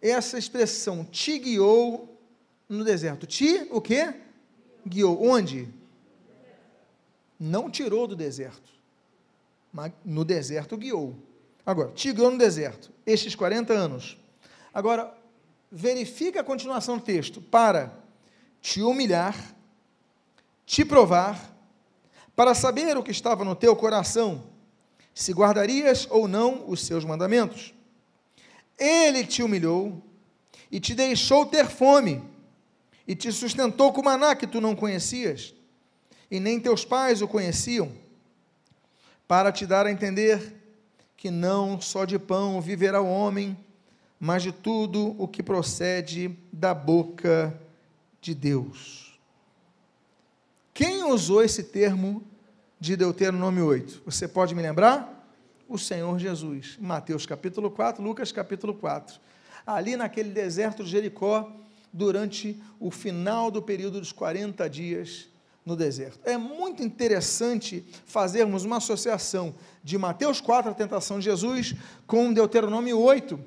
essa 0.00 0.36
expressão, 0.36 1.04
te 1.04 1.38
guiou 1.38 2.18
no 2.68 2.84
deserto. 2.84 3.26
Te, 3.26 3.66
o 3.70 3.80
quê? 3.80 4.14
Guiou. 4.86 5.22
Onde? 5.24 5.68
Não 7.40 7.70
tirou 7.70 8.06
do 8.06 8.14
deserto, 8.14 8.70
mas 9.72 9.92
no 10.04 10.24
deserto 10.24 10.76
guiou. 10.76 11.16
Agora, 11.66 11.92
guiou 11.94 12.30
no 12.30 12.38
deserto, 12.38 12.92
estes 13.06 13.34
40 13.34 13.72
anos. 13.72 14.18
Agora, 14.72 15.12
verifica 15.70 16.40
a 16.40 16.44
continuação 16.44 16.98
do 16.98 17.04
texto, 17.04 17.40
para 17.40 17.92
te 18.60 18.82
humilhar, 18.82 19.36
te 20.66 20.84
provar, 20.84 21.52
para 22.36 22.54
saber 22.54 22.96
o 22.96 23.02
que 23.02 23.10
estava 23.10 23.44
no 23.44 23.54
teu 23.54 23.74
coração, 23.74 24.44
se 25.14 25.32
guardarias 25.32 26.06
ou 26.10 26.26
não 26.26 26.68
os 26.68 26.80
seus 26.80 27.04
mandamentos. 27.04 27.72
Ele 28.78 29.24
te 29.24 29.42
humilhou 29.42 30.02
e 30.70 30.80
te 30.80 30.94
deixou 30.94 31.46
ter 31.46 31.66
fome, 31.66 32.22
e 33.06 33.14
te 33.14 33.30
sustentou 33.30 33.92
com 33.92 34.02
maná 34.02 34.34
que 34.34 34.46
tu 34.46 34.60
não 34.60 34.74
conhecias, 34.74 35.54
e 36.30 36.40
nem 36.40 36.58
teus 36.58 36.84
pais 36.84 37.22
o 37.22 37.28
conheciam, 37.28 37.92
para 39.28 39.52
te 39.52 39.66
dar 39.66 39.86
a 39.86 39.92
entender 39.92 40.63
que 41.24 41.30
não 41.30 41.80
só 41.80 42.04
de 42.04 42.18
pão 42.18 42.60
viverá 42.60 43.00
o 43.00 43.08
homem, 43.08 43.56
mas 44.20 44.42
de 44.42 44.52
tudo 44.52 45.16
o 45.18 45.26
que 45.26 45.42
procede 45.42 46.38
da 46.52 46.74
boca 46.74 47.58
de 48.20 48.34
Deus. 48.34 49.18
Quem 50.74 51.02
usou 51.04 51.42
esse 51.42 51.62
termo 51.62 52.22
de 52.78 52.94
Deuteronômio 52.94 53.64
8? 53.64 54.02
Você 54.04 54.28
pode 54.28 54.54
me 54.54 54.60
lembrar? 54.60 55.26
O 55.66 55.78
Senhor 55.78 56.18
Jesus. 56.18 56.76
Mateus 56.78 57.24
capítulo 57.24 57.70
4, 57.70 58.04
Lucas 58.04 58.30
capítulo 58.30 58.74
4. 58.74 59.18
Ali 59.66 59.96
naquele 59.96 60.28
deserto 60.28 60.84
de 60.84 60.90
Jericó, 60.90 61.50
durante 61.90 62.62
o 62.78 62.90
final 62.90 63.50
do 63.50 63.62
período 63.62 63.98
dos 63.98 64.12
40 64.12 64.68
dias 64.68 65.28
no 65.64 65.74
deserto. 65.74 66.20
É 66.24 66.36
muito 66.36 66.82
interessante 66.82 67.84
fazermos 68.04 68.64
uma 68.64 68.76
associação 68.76 69.54
de 69.82 69.96
Mateus 69.96 70.40
4, 70.40 70.70
a 70.70 70.74
tentação 70.74 71.18
de 71.18 71.24
Jesus, 71.24 71.74
com 72.06 72.32
Deuteronômio 72.32 72.98
8, 72.98 73.38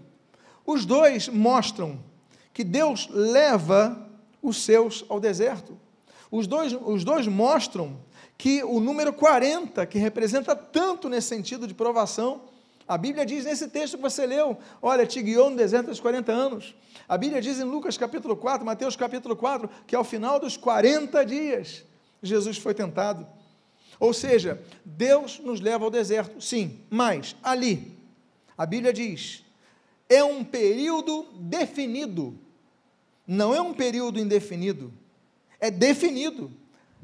os 0.66 0.86
dois 0.86 1.30
mostram 1.30 2.00
que 2.54 2.64
Deus 2.64 3.08
leva 3.10 4.06
os 4.42 4.64
seus 4.64 5.06
ao 5.08 5.20
deserto. 5.20 5.78
Os 6.30 6.46
dois, 6.46 6.74
os 6.74 7.04
dois 7.06 7.26
mostram 7.26 7.98
que 8.38 8.64
o 8.64 8.80
número 8.80 9.14
40, 9.14 9.86
que 9.86 9.98
representa 9.98 10.56
tanto 10.56 11.08
nesse 11.08 11.30
sentido 11.30 11.66
de 11.66 11.74
provação, 11.74 12.42
a 12.88 12.98
Bíblia 12.98 13.26
diz 13.26 13.46
nesse 13.46 13.68
texto 13.70 13.96
que 13.96 14.02
você 14.02 14.26
leu, 14.26 14.58
olha, 14.82 15.06
te 15.06 15.22
guiou 15.22 15.50
no 15.50 15.56
deserto 15.56 15.88
dos 15.88 16.00
40 16.00 16.32
anos. 16.32 16.76
A 17.08 17.18
Bíblia 17.18 17.42
diz 17.42 17.60
em 17.60 17.64
Lucas 17.64 17.98
capítulo 17.98 18.36
4, 18.36 18.66
Mateus 18.66 18.96
capítulo 18.96 19.36
4, 19.36 19.70
que 19.86 19.96
ao 19.96 20.04
final 20.04 20.40
dos 20.40 20.58
40 20.58 21.26
dias, 21.26 21.86
Jesus 22.22 22.58
foi 22.58 22.74
tentado. 22.74 23.26
Ou 24.00 24.14
seja, 24.14 24.62
Deus 24.86 25.40
nos 25.40 25.60
leva 25.60 25.84
ao 25.84 25.92
deserto, 25.92 26.40
sim, 26.42 26.82
mas 26.90 27.36
ali, 27.44 27.98
a 28.58 28.66
Bíblia 28.66 28.94
diz 28.94 29.44
é 30.10 30.24
um 30.24 30.44
período 30.44 31.26
definido, 31.34 32.38
não 33.26 33.54
é 33.54 33.62
um 33.62 33.74
período 33.74 34.20
indefinido, 34.20 34.94
é 35.60 35.70
definido. 35.70 36.52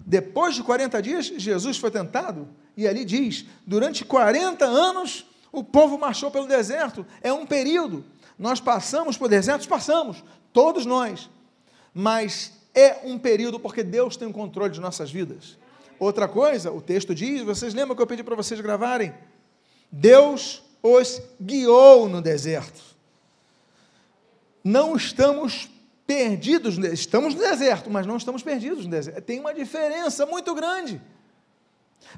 Depois 0.05 0.55
de 0.55 0.63
40 0.63 1.01
dias, 1.01 1.25
Jesus 1.25 1.77
foi 1.77 1.91
tentado, 1.91 2.47
e 2.75 2.87
ali 2.87 3.05
diz: 3.05 3.45
durante 3.65 4.03
40 4.05 4.65
anos 4.65 5.25
o 5.51 5.63
povo 5.63 5.97
marchou 5.97 6.31
pelo 6.31 6.47
deserto, 6.47 7.05
é 7.21 7.31
um 7.31 7.45
período. 7.45 8.03
Nós 8.37 8.59
passamos 8.59 9.17
por 9.17 9.29
desertos, 9.29 9.67
passamos, 9.67 10.23
todos 10.51 10.85
nós, 10.85 11.29
mas 11.93 12.51
é 12.73 12.99
um 13.03 13.17
período 13.17 13.59
porque 13.59 13.83
Deus 13.83 14.17
tem 14.17 14.27
o 14.27 14.33
controle 14.33 14.71
de 14.71 14.79
nossas 14.79 15.11
vidas. 15.11 15.57
Outra 15.99 16.27
coisa, 16.27 16.71
o 16.71 16.81
texto 16.81 17.13
diz, 17.13 17.41
vocês 17.43 17.73
lembram 17.73 17.95
que 17.95 18.01
eu 18.01 18.07
pedi 18.07 18.23
para 18.23 18.35
vocês 18.35 18.59
gravarem? 18.59 19.13
Deus 19.91 20.63
os 20.81 21.21
guiou 21.39 22.09
no 22.09 22.21
deserto 22.21 22.93
não 24.63 24.95
estamos 24.95 25.69
perdidos, 26.07 26.77
estamos 26.77 27.35
no 27.35 27.41
deserto, 27.41 27.89
mas 27.89 28.05
não 28.05 28.15
estamos 28.15 28.41
perdidos 28.41 28.85
no 28.85 28.91
deserto. 28.91 29.21
Tem 29.21 29.39
uma 29.39 29.53
diferença 29.53 30.25
muito 30.25 30.55
grande. 30.55 31.01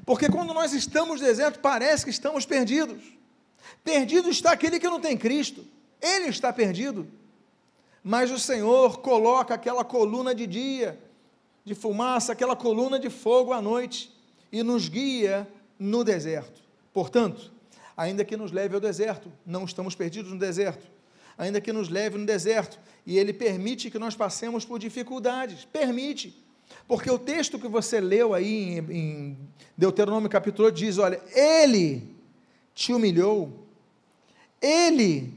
Porque 0.04 0.28
quando 0.28 0.54
nós 0.54 0.72
estamos 0.72 1.20
no 1.20 1.26
deserto, 1.26 1.58
parece 1.58 2.04
que 2.04 2.10
estamos 2.10 2.46
perdidos. 2.46 3.02
Perdido 3.82 4.30
está 4.30 4.52
aquele 4.52 4.78
que 4.78 4.86
não 4.86 5.00
tem 5.00 5.16
Cristo. 5.16 5.66
Ele 6.00 6.28
está 6.28 6.52
perdido. 6.52 7.08
Mas 8.08 8.30
o 8.30 8.38
Senhor 8.38 9.00
coloca 9.00 9.52
aquela 9.52 9.84
coluna 9.84 10.32
de 10.32 10.46
dia, 10.46 10.96
de 11.64 11.74
fumaça, 11.74 12.32
aquela 12.32 12.54
coluna 12.54 13.00
de 13.00 13.10
fogo 13.10 13.52
à 13.52 13.60
noite 13.60 14.14
e 14.52 14.62
nos 14.62 14.88
guia 14.88 15.48
no 15.76 16.04
deserto. 16.04 16.62
Portanto, 16.92 17.50
ainda 17.96 18.24
que 18.24 18.36
nos 18.36 18.52
leve 18.52 18.76
ao 18.76 18.80
deserto, 18.80 19.32
não 19.44 19.64
estamos 19.64 19.96
perdidos 19.96 20.30
no 20.30 20.38
deserto 20.38 20.86
ainda 21.38 21.60
que 21.60 21.72
nos 21.72 21.88
leve 21.88 22.16
no 22.16 22.24
deserto, 22.24 22.78
e 23.04 23.18
Ele 23.18 23.32
permite 23.32 23.90
que 23.90 23.98
nós 23.98 24.16
passemos 24.16 24.64
por 24.64 24.78
dificuldades, 24.78 25.64
permite. 25.64 26.34
Porque 26.88 27.10
o 27.10 27.18
texto 27.18 27.58
que 27.58 27.68
você 27.68 28.00
leu 28.00 28.34
aí 28.34 28.78
em, 28.78 29.36
Deuteronômio 29.76 30.28
capítulo 30.28 30.66
8 30.66 30.74
diz: 30.74 30.98
olha, 30.98 31.20
Ele 31.34 32.02
te 32.74 32.92
humilhou, 32.92 33.66
Ele 34.60 35.32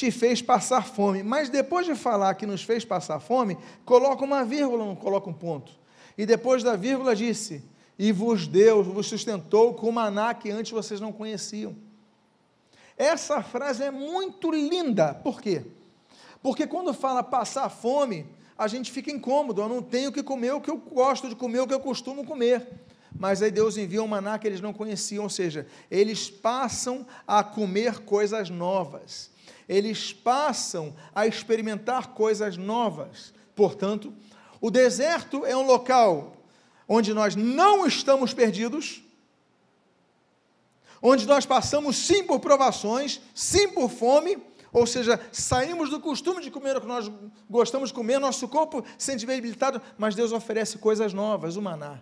te 0.00 0.10
fez 0.10 0.40
passar 0.40 0.86
fome. 0.86 1.22
Mas 1.22 1.50
depois 1.50 1.84
de 1.84 1.94
falar 1.94 2.34
que 2.34 2.46
nos 2.46 2.62
fez 2.62 2.86
passar 2.86 3.20
fome, 3.20 3.58
coloca 3.84 4.24
uma 4.24 4.44
vírgula, 4.44 4.86
não 4.86 4.96
coloca 4.96 5.28
um 5.28 5.32
ponto. 5.32 5.72
E 6.16 6.24
depois 6.24 6.62
da 6.62 6.74
vírgula 6.74 7.14
disse: 7.14 7.62
E 7.98 8.10
vos 8.10 8.46
deu, 8.46 8.82
vos 8.82 9.06
sustentou 9.06 9.74
com 9.74 9.92
maná 9.92 10.32
que 10.32 10.50
antes 10.50 10.72
vocês 10.72 11.00
não 11.00 11.12
conheciam. 11.12 11.76
Essa 12.96 13.42
frase 13.42 13.82
é 13.82 13.90
muito 13.90 14.50
linda. 14.50 15.12
Por 15.12 15.40
quê? 15.42 15.62
Porque 16.42 16.66
quando 16.66 16.94
fala 16.94 17.22
passar 17.22 17.68
fome, 17.68 18.26
a 18.56 18.66
gente 18.66 18.90
fica 18.90 19.10
incômodo. 19.10 19.60
Eu 19.60 19.68
não 19.68 19.82
tenho 19.82 20.10
que 20.10 20.22
comer 20.22 20.52
o 20.52 20.62
que 20.62 20.70
eu 20.70 20.78
gosto 20.78 21.28
de 21.28 21.36
comer, 21.36 21.60
o 21.60 21.66
que 21.66 21.74
eu 21.74 21.80
costumo 21.80 22.24
comer. 22.24 22.66
Mas 23.14 23.42
aí 23.42 23.50
Deus 23.50 23.76
envia 23.76 24.02
um 24.02 24.06
maná 24.06 24.38
que 24.38 24.46
eles 24.46 24.62
não 24.62 24.72
conheciam, 24.72 25.24
ou 25.24 25.30
seja, 25.30 25.66
eles 25.90 26.30
passam 26.30 27.06
a 27.26 27.44
comer 27.44 28.00
coisas 28.00 28.48
novas. 28.48 29.30
Eles 29.70 30.12
passam 30.12 30.92
a 31.14 31.28
experimentar 31.28 32.08
coisas 32.08 32.56
novas. 32.56 33.32
Portanto, 33.54 34.12
o 34.60 34.68
deserto 34.68 35.46
é 35.46 35.56
um 35.56 35.62
local 35.62 36.36
onde 36.88 37.14
nós 37.14 37.36
não 37.36 37.86
estamos 37.86 38.34
perdidos, 38.34 39.00
onde 41.00 41.24
nós 41.24 41.46
passamos 41.46 41.96
sim 41.96 42.24
por 42.24 42.40
provações, 42.40 43.20
sim 43.32 43.68
por 43.68 43.88
fome, 43.88 44.38
ou 44.72 44.88
seja, 44.88 45.20
saímos 45.30 45.88
do 45.88 46.00
costume 46.00 46.42
de 46.42 46.50
comer 46.50 46.76
o 46.76 46.80
que 46.80 46.86
nós 46.88 47.08
gostamos 47.48 47.90
de 47.90 47.94
comer, 47.94 48.18
nosso 48.18 48.48
corpo 48.48 48.84
se 48.98 49.14
debilitado, 49.14 49.80
mas 49.96 50.16
Deus 50.16 50.32
oferece 50.32 50.78
coisas 50.78 51.12
novas, 51.12 51.54
o 51.54 51.62
maná. 51.62 52.00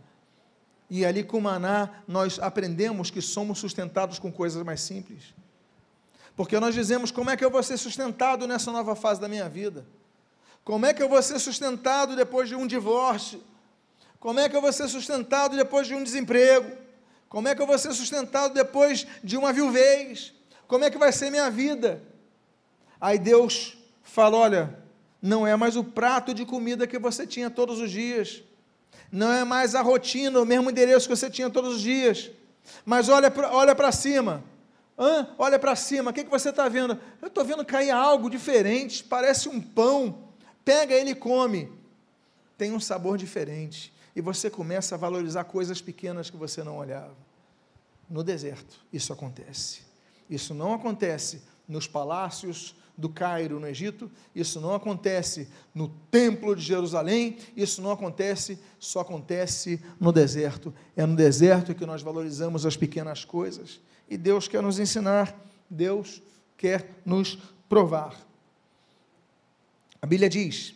E 0.89 1.05
ali 1.05 1.23
com 1.23 1.37
o 1.37 1.43
maná 1.43 2.03
nós 2.09 2.39
aprendemos 2.39 3.11
que 3.11 3.21
somos 3.21 3.59
sustentados 3.59 4.19
com 4.19 4.33
coisas 4.33 4.63
mais 4.63 4.81
simples. 4.81 5.35
Porque 6.39 6.61
nós 6.61 6.73
dizemos: 6.73 7.11
como 7.11 7.31
é 7.31 7.37
que 7.37 7.45
eu 7.45 7.51
vou 7.51 7.61
ser 7.65 7.77
sustentado 7.77 8.47
nessa 8.47 8.71
nova 8.71 8.95
fase 8.95 9.21
da 9.21 9.27
minha 9.27 9.49
vida? 9.49 9.85
Como 10.63 10.87
é 10.87 10.95
que 10.95 11.03
eu 11.03 11.09
vou 11.09 11.21
ser 11.21 11.41
sustentado 11.41 12.15
depois 12.15 12.49
de 12.49 12.55
um 12.55 12.65
divórcio? 12.65 13.43
Como 14.21 14.39
é 14.39 14.49
que 14.49 14.55
eu 14.55 14.61
vou 14.61 14.73
ser 14.73 14.87
sustentado 14.87 15.57
depois 15.57 15.89
de 15.89 15.97
um 15.97 16.05
desemprego? 16.05 16.71
Como 17.29 17.49
é 17.49 17.57
que 17.57 17.61
eu 17.61 17.67
vou 17.67 17.77
ser 17.77 17.93
sustentado 17.93 18.55
depois 18.55 19.05
de 19.25 19.37
uma 19.37 19.53
viuvez? 19.53 20.33
Como 20.69 20.85
é 20.85 20.91
que 20.91 20.97
vai 20.97 21.11
ser 21.11 21.29
minha 21.29 21.51
vida? 21.51 22.01
Aí 23.01 23.19
Deus 23.19 23.77
fala: 24.05 24.37
olha, 24.37 24.79
não 25.21 25.45
é 25.45 25.57
mais 25.57 25.75
o 25.75 25.83
prato 25.83 26.33
de 26.33 26.47
comida 26.47 26.87
que 26.87 27.01
você 27.01 27.27
tinha 27.27 27.51
todos 27.51 27.81
os 27.81 27.91
dias, 27.91 28.45
não 29.11 29.33
é 29.33 29.43
mais 29.43 29.75
a 29.75 29.83
rotina, 29.83 30.39
o 30.39 30.47
mesmo 30.47 30.71
endereço 30.71 31.09
que 31.09 31.17
você 31.17 31.29
tinha 31.29 31.51
todos 31.51 31.75
os 31.75 31.83
dias, 31.83 32.31
mas 32.87 33.09
olha 33.09 33.29
para 33.29 33.53
olha 33.53 33.91
cima. 33.91 34.45
Hã? 34.99 35.29
Olha 35.39 35.59
para 35.59 35.77
cima, 35.77 36.11
o 36.11 36.15
que, 36.15 36.25
que 36.25 36.31
você 36.31 36.51
está 36.51 36.69
vendo? 36.69 36.99
Eu 37.23 37.29
estou 37.29 37.45
vendo 37.45 37.65
cair 37.65 37.91
algo 37.91 38.29
diferente, 38.29 39.05
parece 39.05 39.49
um 39.49 39.61
pão. 39.61 40.29
Pega 40.65 40.95
ele 40.95 41.11
e 41.11 41.15
come. 41.15 41.71
Tem 42.57 42.73
um 42.73 42.81
sabor 42.81 43.17
diferente 43.17 43.93
e 44.19 44.21
você 44.21 44.51
começa 44.51 44.97
a 44.97 44.99
valorizar 44.99 45.45
coisas 45.45 45.81
pequenas 45.81 46.29
que 46.29 46.37
você 46.37 46.65
não 46.65 46.77
olhava. 46.77 47.17
no 48.11 48.25
deserto 48.25 48.85
isso 48.93 49.13
acontece. 49.13 49.83
Isso 50.29 50.53
não 50.55 50.75
acontece 50.75 51.43
nos 51.69 51.87
palácios 51.87 52.75
do 52.97 53.09
Cairo, 53.09 53.61
no 53.61 53.69
Egito, 53.69 54.11
isso 54.35 54.61
não 54.61 54.75
acontece 54.75 55.49
no 55.73 55.89
Templo 56.11 56.57
de 56.57 56.63
Jerusalém, 56.63 57.39
isso 57.57 57.81
não 57.81 57.93
acontece, 57.93 58.59
só 58.77 59.01
acontece 59.01 59.81
no 60.01 60.11
deserto. 60.11 60.75
É 60.97 61.07
no 61.07 61.15
deserto 61.15 61.77
que 61.77 61.87
nós 61.87 62.03
valorizamos 62.03 62.67
as 62.67 62.77
pequenas 62.77 63.25
coisas. 63.25 63.81
E 64.09 64.17
Deus 64.17 64.49
quer 64.49 64.63
nos 64.63 64.79
ensinar, 64.79 65.35
Deus 65.69 66.23
quer 66.57 66.91
nos 67.05 67.39
provar. 67.69 68.15
A 70.01 70.07
Bíblia 70.07 70.29
diz, 70.29 70.75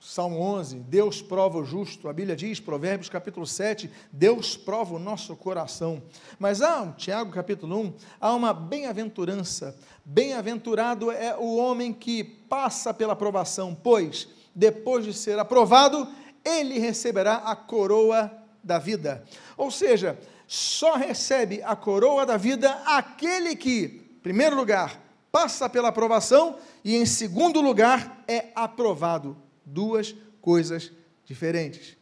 Salmo 0.00 0.38
11, 0.38 0.80
Deus 0.80 1.22
prova 1.22 1.58
o 1.58 1.64
justo. 1.64 2.08
A 2.08 2.12
Bíblia 2.12 2.36
diz, 2.36 2.60
Provérbios 2.60 3.08
capítulo 3.08 3.46
7, 3.46 3.90
Deus 4.12 4.56
prova 4.56 4.94
o 4.94 4.98
nosso 4.98 5.34
coração. 5.34 6.02
Mas 6.38 6.60
há, 6.60 6.92
Tiago 6.92 7.32
capítulo 7.32 7.80
1, 7.80 7.94
há 8.20 8.34
uma 8.34 8.52
bem-aventurança. 8.52 9.76
Bem-aventurado 10.04 11.10
é 11.10 11.34
o 11.36 11.56
homem 11.56 11.92
que 11.92 12.22
passa 12.22 12.92
pela 12.92 13.16
provação, 13.16 13.74
pois, 13.74 14.28
depois 14.54 15.04
de 15.04 15.14
ser 15.14 15.38
aprovado, 15.38 16.06
ele 16.44 16.78
receberá 16.78 17.36
a 17.36 17.56
coroa 17.56 18.30
da 18.62 18.78
vida. 18.78 19.24
Ou 19.56 19.70
seja, 19.70 20.18
só 20.54 20.94
recebe 20.94 21.60
a 21.64 21.74
coroa 21.74 22.24
da 22.24 22.36
vida 22.36 22.70
aquele 22.86 23.56
que, 23.56 24.08
em 24.16 24.20
primeiro 24.20 24.54
lugar, 24.54 25.00
passa 25.32 25.68
pela 25.68 25.88
aprovação 25.88 26.56
e, 26.84 26.94
em 26.94 27.04
segundo 27.04 27.60
lugar, 27.60 28.22
é 28.28 28.46
aprovado 28.54 29.36
duas 29.64 30.14
coisas 30.40 30.92
diferentes. 31.24 31.96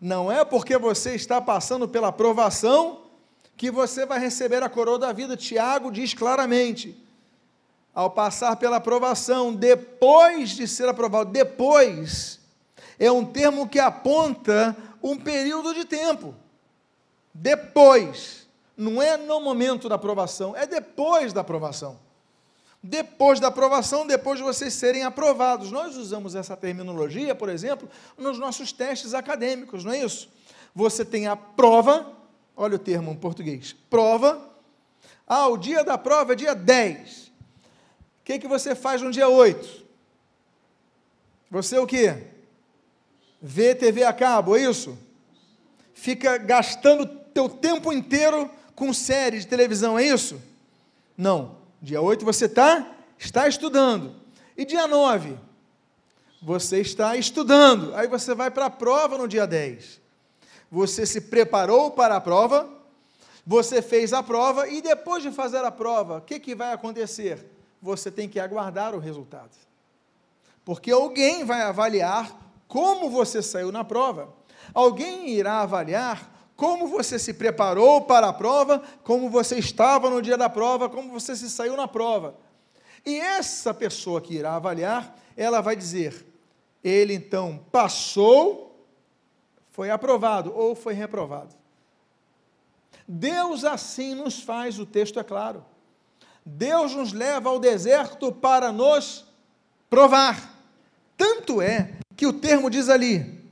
Não 0.00 0.32
é 0.32 0.44
porque 0.44 0.76
você 0.76 1.14
está 1.14 1.40
passando 1.40 1.88
pela 1.88 2.08
aprovação 2.08 3.02
que 3.56 3.70
você 3.70 4.04
vai 4.04 4.18
receber 4.18 4.60
a 4.64 4.68
coroa 4.68 4.98
da 4.98 5.12
vida. 5.12 5.36
Tiago 5.36 5.92
diz 5.92 6.12
claramente: 6.12 7.00
ao 7.94 8.10
passar 8.10 8.56
pela 8.56 8.78
aprovação, 8.78 9.54
depois 9.54 10.50
de 10.50 10.66
ser 10.66 10.88
aprovado, 10.88 11.30
depois, 11.30 12.40
é 12.98 13.12
um 13.12 13.24
termo 13.24 13.68
que 13.68 13.78
aponta 13.78 14.76
um 15.00 15.16
período 15.16 15.72
de 15.72 15.84
tempo. 15.84 16.34
Depois, 17.34 18.46
não 18.76 19.02
é 19.02 19.16
no 19.16 19.40
momento 19.40 19.88
da 19.88 19.94
aprovação, 19.94 20.56
é 20.56 20.66
depois 20.66 21.32
da 21.32 21.40
aprovação 21.40 21.98
depois 22.82 23.38
da 23.38 23.46
aprovação, 23.46 24.06
depois 24.06 24.38
de 24.38 24.44
vocês 24.44 24.74
serem 24.74 25.04
aprovados. 25.04 25.70
Nós 25.70 25.96
usamos 25.96 26.34
essa 26.34 26.56
terminologia, 26.56 27.34
por 27.34 27.48
exemplo, 27.48 27.88
nos 28.18 28.38
nossos 28.38 28.72
testes 28.72 29.14
acadêmicos, 29.14 29.84
não 29.84 29.92
é 29.92 30.04
isso? 30.04 30.28
Você 30.74 31.04
tem 31.04 31.28
a 31.28 31.36
prova, 31.36 32.12
olha 32.56 32.74
o 32.74 32.78
termo 32.78 33.12
em 33.12 33.16
português, 33.16 33.74
prova. 33.88 34.50
Ah, 35.26 35.46
o 35.46 35.56
dia 35.56 35.84
da 35.84 35.96
prova 35.96 36.32
é 36.32 36.36
dia 36.36 36.54
10. 36.54 37.28
O 37.28 37.30
que, 38.24 38.40
que 38.40 38.48
você 38.48 38.74
faz 38.74 39.00
no 39.00 39.12
dia 39.12 39.28
8? 39.28 39.82
Você 41.50 41.78
o 41.78 41.86
quê? 41.86 42.26
Vê 43.40 43.74
TV 43.74 44.02
a 44.04 44.12
cabo, 44.12 44.56
é 44.56 44.62
isso? 44.62 44.98
Fica 45.94 46.36
gastando 46.38 47.06
teu 47.32 47.48
tempo 47.48 47.92
inteiro 47.92 48.50
com 48.74 48.92
série 48.92 49.38
de 49.38 49.46
televisão, 49.46 49.98
é 49.98 50.06
isso? 50.06 50.40
Não 51.16 51.62
Dia 51.82 52.00
8 52.00 52.24
você 52.24 52.48
tá, 52.48 52.94
está 53.18 53.48
estudando. 53.48 54.14
E 54.56 54.64
dia 54.64 54.86
9? 54.86 55.36
Você 56.40 56.80
está 56.80 57.16
estudando. 57.16 57.92
Aí 57.96 58.06
você 58.06 58.36
vai 58.36 58.52
para 58.52 58.66
a 58.66 58.70
prova 58.70 59.18
no 59.18 59.26
dia 59.26 59.48
10. 59.48 60.00
Você 60.70 61.04
se 61.04 61.22
preparou 61.22 61.90
para 61.90 62.16
a 62.16 62.20
prova, 62.20 62.70
você 63.44 63.82
fez 63.82 64.12
a 64.12 64.22
prova 64.22 64.68
e 64.68 64.80
depois 64.80 65.24
de 65.24 65.32
fazer 65.32 65.64
a 65.64 65.72
prova, 65.72 66.18
o 66.18 66.20
que, 66.20 66.38
que 66.38 66.54
vai 66.54 66.72
acontecer? 66.72 67.44
Você 67.82 68.12
tem 68.12 68.28
que 68.28 68.38
aguardar 68.38 68.94
o 68.94 69.00
resultado. 69.00 69.50
Porque 70.64 70.92
alguém 70.92 71.44
vai 71.44 71.62
avaliar 71.62 72.32
como 72.68 73.10
você 73.10 73.42
saiu 73.42 73.72
na 73.72 73.82
prova. 73.82 74.32
Alguém 74.72 75.30
irá 75.30 75.62
avaliar 75.62 76.41
como 76.62 76.86
você 76.86 77.18
se 77.18 77.34
preparou 77.34 78.02
para 78.02 78.28
a 78.28 78.32
prova, 78.32 78.80
como 79.02 79.28
você 79.28 79.58
estava 79.58 80.08
no 80.08 80.22
dia 80.22 80.36
da 80.36 80.48
prova, 80.48 80.88
como 80.88 81.10
você 81.10 81.34
se 81.34 81.50
saiu 81.50 81.76
na 81.76 81.88
prova. 81.88 82.36
E 83.04 83.18
essa 83.18 83.74
pessoa 83.74 84.20
que 84.20 84.34
irá 84.34 84.54
avaliar, 84.54 85.18
ela 85.36 85.60
vai 85.60 85.74
dizer: 85.74 86.24
ele 86.84 87.14
então 87.14 87.66
passou, 87.72 88.86
foi 89.72 89.90
aprovado 89.90 90.56
ou 90.56 90.76
foi 90.76 90.94
reprovado. 90.94 91.52
Deus 93.08 93.64
assim 93.64 94.14
nos 94.14 94.40
faz, 94.40 94.78
o 94.78 94.86
texto 94.86 95.18
é 95.18 95.24
claro. 95.24 95.64
Deus 96.46 96.94
nos 96.94 97.12
leva 97.12 97.48
ao 97.48 97.58
deserto 97.58 98.30
para 98.30 98.70
nos 98.70 99.24
provar. 99.90 100.56
Tanto 101.16 101.60
é 101.60 101.94
que 102.16 102.24
o 102.24 102.32
termo 102.32 102.70
diz 102.70 102.88
ali: 102.88 103.42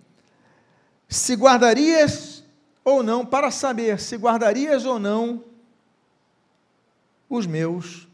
se 1.09 1.35
guardarias 1.35 2.30
ou 2.91 3.03
não, 3.03 3.25
para 3.25 3.51
saber 3.51 4.01
se 4.01 4.17
guardarias 4.17 4.85
ou 4.85 4.99
não 4.99 5.45
os 7.29 7.47
meus 7.47 8.09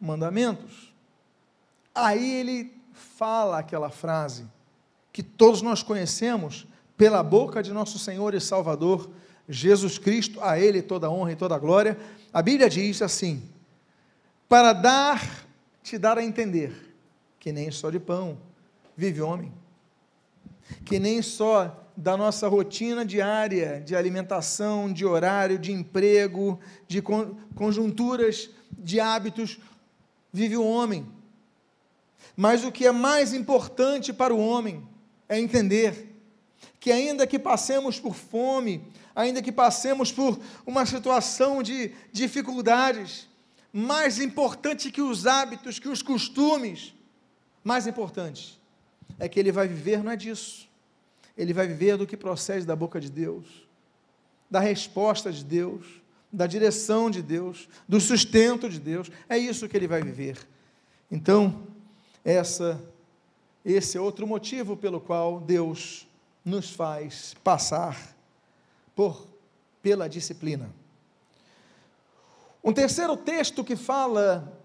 mandamentos. 0.00 0.92
Aí 1.94 2.34
ele 2.34 2.72
fala 2.92 3.58
aquela 3.58 3.90
frase 3.90 4.46
que 5.12 5.22
todos 5.22 5.62
nós 5.62 5.82
conhecemos 5.82 6.66
pela 6.96 7.22
boca 7.22 7.62
de 7.62 7.72
nosso 7.72 7.98
Senhor 7.98 8.34
e 8.34 8.40
Salvador 8.40 9.10
Jesus 9.48 9.98
Cristo, 9.98 10.42
a 10.42 10.58
Ele 10.58 10.82
toda 10.82 11.06
a 11.06 11.10
honra 11.10 11.32
e 11.32 11.36
toda 11.36 11.54
a 11.54 11.58
glória. 11.58 11.98
A 12.32 12.42
Bíblia 12.42 12.68
diz 12.68 13.00
assim: 13.00 13.42
para 14.48 14.72
dar, 14.72 15.46
te 15.82 15.96
dar 15.98 16.18
a 16.18 16.24
entender 16.24 16.94
que 17.38 17.52
nem 17.52 17.70
só 17.70 17.90
de 17.90 17.98
pão 17.98 18.38
vive 18.96 19.22
o 19.22 19.28
homem, 19.28 19.52
que 20.84 20.98
nem 20.98 21.22
só 21.22 21.87
da 21.98 22.16
nossa 22.16 22.46
rotina 22.46 23.04
diária 23.04 23.82
de 23.84 23.96
alimentação, 23.96 24.92
de 24.92 25.04
horário, 25.04 25.58
de 25.58 25.72
emprego, 25.72 26.60
de 26.86 27.02
conjunturas, 27.02 28.50
de 28.70 29.00
hábitos, 29.00 29.58
vive 30.32 30.56
o 30.56 30.64
homem. 30.64 31.04
Mas 32.36 32.62
o 32.62 32.70
que 32.70 32.86
é 32.86 32.92
mais 32.92 33.34
importante 33.34 34.12
para 34.12 34.32
o 34.32 34.38
homem 34.38 34.88
é 35.28 35.40
entender 35.40 36.14
que, 36.78 36.92
ainda 36.92 37.26
que 37.26 37.36
passemos 37.36 37.98
por 37.98 38.14
fome, 38.14 38.80
ainda 39.12 39.42
que 39.42 39.50
passemos 39.50 40.12
por 40.12 40.38
uma 40.64 40.86
situação 40.86 41.64
de 41.64 41.92
dificuldades, 42.12 43.28
mais 43.72 44.20
importante 44.20 44.92
que 44.92 45.02
os 45.02 45.26
hábitos, 45.26 45.80
que 45.80 45.88
os 45.88 46.00
costumes, 46.00 46.94
mais 47.64 47.88
importante 47.88 48.56
é 49.18 49.28
que 49.28 49.40
ele 49.40 49.50
vai 49.50 49.66
viver 49.66 50.04
não 50.04 50.12
é 50.12 50.16
disso 50.16 50.67
ele 51.38 51.54
vai 51.54 51.68
viver 51.68 51.96
do 51.96 52.06
que 52.06 52.16
procede 52.16 52.66
da 52.66 52.74
boca 52.74 53.00
de 53.00 53.08
Deus, 53.08 53.46
da 54.50 54.58
resposta 54.58 55.32
de 55.32 55.44
Deus, 55.44 55.86
da 56.32 56.48
direção 56.48 57.08
de 57.08 57.22
Deus, 57.22 57.68
do 57.88 58.00
sustento 58.00 58.68
de 58.68 58.80
Deus. 58.80 59.08
É 59.28 59.38
isso 59.38 59.68
que 59.68 59.76
ele 59.76 59.86
vai 59.86 60.02
viver. 60.02 60.36
Então, 61.10 61.62
essa 62.24 62.82
esse 63.64 63.98
é 63.98 64.00
outro 64.00 64.26
motivo 64.26 64.76
pelo 64.76 65.00
qual 65.00 65.40
Deus 65.40 66.08
nos 66.44 66.70
faz 66.70 67.34
passar 67.44 68.16
por 68.96 69.26
pela 69.82 70.08
disciplina. 70.08 70.70
Um 72.64 72.72
terceiro 72.72 73.16
texto 73.16 73.62
que 73.62 73.76
fala 73.76 74.60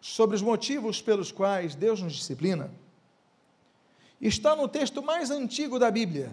sobre 0.00 0.36
os 0.36 0.42
motivos 0.42 1.02
pelos 1.02 1.32
quais 1.32 1.74
Deus 1.74 2.00
nos 2.00 2.14
disciplina 2.14 2.70
está 4.20 4.56
no 4.56 4.68
texto 4.68 5.02
mais 5.02 5.30
antigo 5.30 5.78
da 5.78 5.90
Bíblia, 5.90 6.30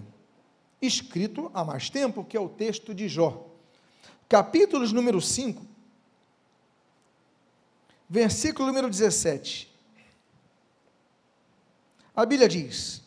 escrito 0.81 1.51
há 1.53 1.63
mais 1.63 1.89
tempo, 1.89 2.23
que 2.23 2.35
é 2.35 2.39
o 2.39 2.49
texto 2.49 2.93
de 2.93 3.07
Jó. 3.07 3.47
Capítulos 4.27 4.91
número 4.91 5.21
5, 5.21 5.65
versículo 8.09 8.67
número 8.67 8.89
17. 8.89 9.71
A 12.15 12.25
Bíblia 12.25 12.47
diz: 12.47 13.03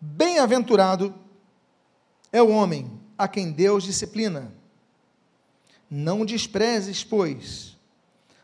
Bem-aventurado 0.00 1.14
é 2.32 2.42
o 2.42 2.48
homem 2.48 3.00
a 3.16 3.28
quem 3.28 3.52
Deus 3.52 3.84
disciplina. 3.84 4.52
Não 5.88 6.24
desprezes, 6.26 7.04
pois, 7.04 7.76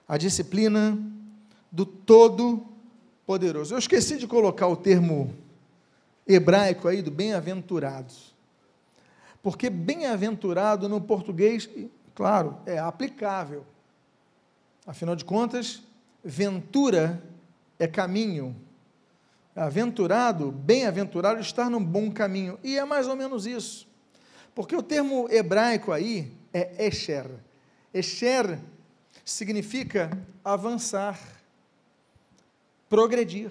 a 0.06 0.16
disciplina 0.16 0.96
do 1.70 1.84
todo 1.84 2.71
poderoso. 3.32 3.72
Eu 3.72 3.78
esqueci 3.78 4.18
de 4.18 4.26
colocar 4.26 4.66
o 4.66 4.76
termo 4.76 5.34
hebraico 6.26 6.86
aí 6.86 7.00
do 7.00 7.10
bem-aventurado. 7.10 8.12
Porque 9.42 9.70
bem-aventurado 9.70 10.86
no 10.86 11.00
português, 11.00 11.66
claro, 12.14 12.58
é 12.66 12.78
aplicável. 12.78 13.64
Afinal 14.86 15.16
de 15.16 15.24
contas, 15.24 15.82
ventura 16.22 17.22
é 17.78 17.86
caminho. 17.86 18.54
Aventurado, 19.56 20.52
bem-aventurado, 20.52 21.40
estar 21.40 21.70
num 21.70 21.82
bom 21.82 22.10
caminho. 22.10 22.58
E 22.62 22.76
é 22.76 22.84
mais 22.84 23.08
ou 23.08 23.16
menos 23.16 23.46
isso. 23.46 23.88
Porque 24.54 24.76
o 24.76 24.82
termo 24.82 25.26
hebraico 25.30 25.90
aí 25.90 26.30
é 26.52 26.86
Esher. 26.86 27.30
Esher 27.94 28.58
significa 29.24 30.10
avançar, 30.44 31.18
progredir. 32.92 33.50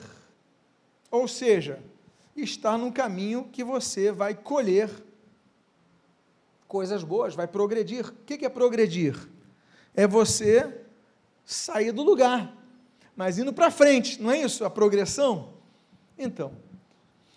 Ou 1.10 1.28
seja, 1.28 1.80
estar 2.36 2.78
num 2.78 2.92
caminho 2.92 3.50
que 3.52 3.64
você 3.64 4.12
vai 4.12 4.36
colher 4.36 4.88
coisas 6.68 7.04
boas, 7.04 7.34
vai 7.34 7.48
progredir. 7.48 8.06
O 8.06 8.14
que 8.24 8.46
é 8.46 8.50
progredir? 8.50 9.18
É 9.96 10.06
você 10.06 10.84
sair 11.44 11.92
do 11.92 12.04
lugar, 12.04 12.56
mas 13.16 13.40
indo 13.40 13.52
para 13.52 13.72
frente, 13.72 14.22
não 14.22 14.30
é 14.30 14.44
isso? 14.44 14.64
A 14.64 14.70
progressão? 14.70 15.56
Então, 16.20 16.52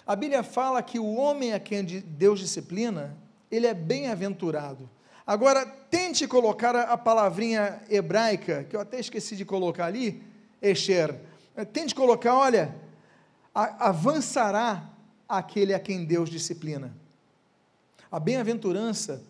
a 0.06 0.14
Bíblia 0.14 0.42
fala 0.42 0.82
que 0.82 0.98
o 0.98 1.14
homem 1.14 1.54
a 1.54 1.58
quem 1.58 1.82
Deus 1.82 2.38
disciplina, 2.38 3.16
ele 3.50 3.66
é 3.66 3.72
bem-aventurado. 3.72 4.90
Agora, 5.26 5.64
tente 5.64 6.28
colocar 6.28 6.76
a 6.76 6.98
palavrinha 6.98 7.80
hebraica, 7.88 8.64
que 8.64 8.76
eu 8.76 8.80
até 8.80 9.00
esqueci 9.00 9.34
de 9.34 9.46
colocar 9.46 9.86
ali, 9.86 10.22
Esher. 10.60 11.32
Tente 11.72 11.94
colocar, 11.94 12.34
olha, 12.34 12.74
avançará 13.54 14.90
aquele 15.28 15.72
a 15.72 15.78
quem 15.78 16.04
Deus 16.04 16.28
disciplina. 16.28 16.92
A 18.10 18.18
bem-aventurança 18.18 19.22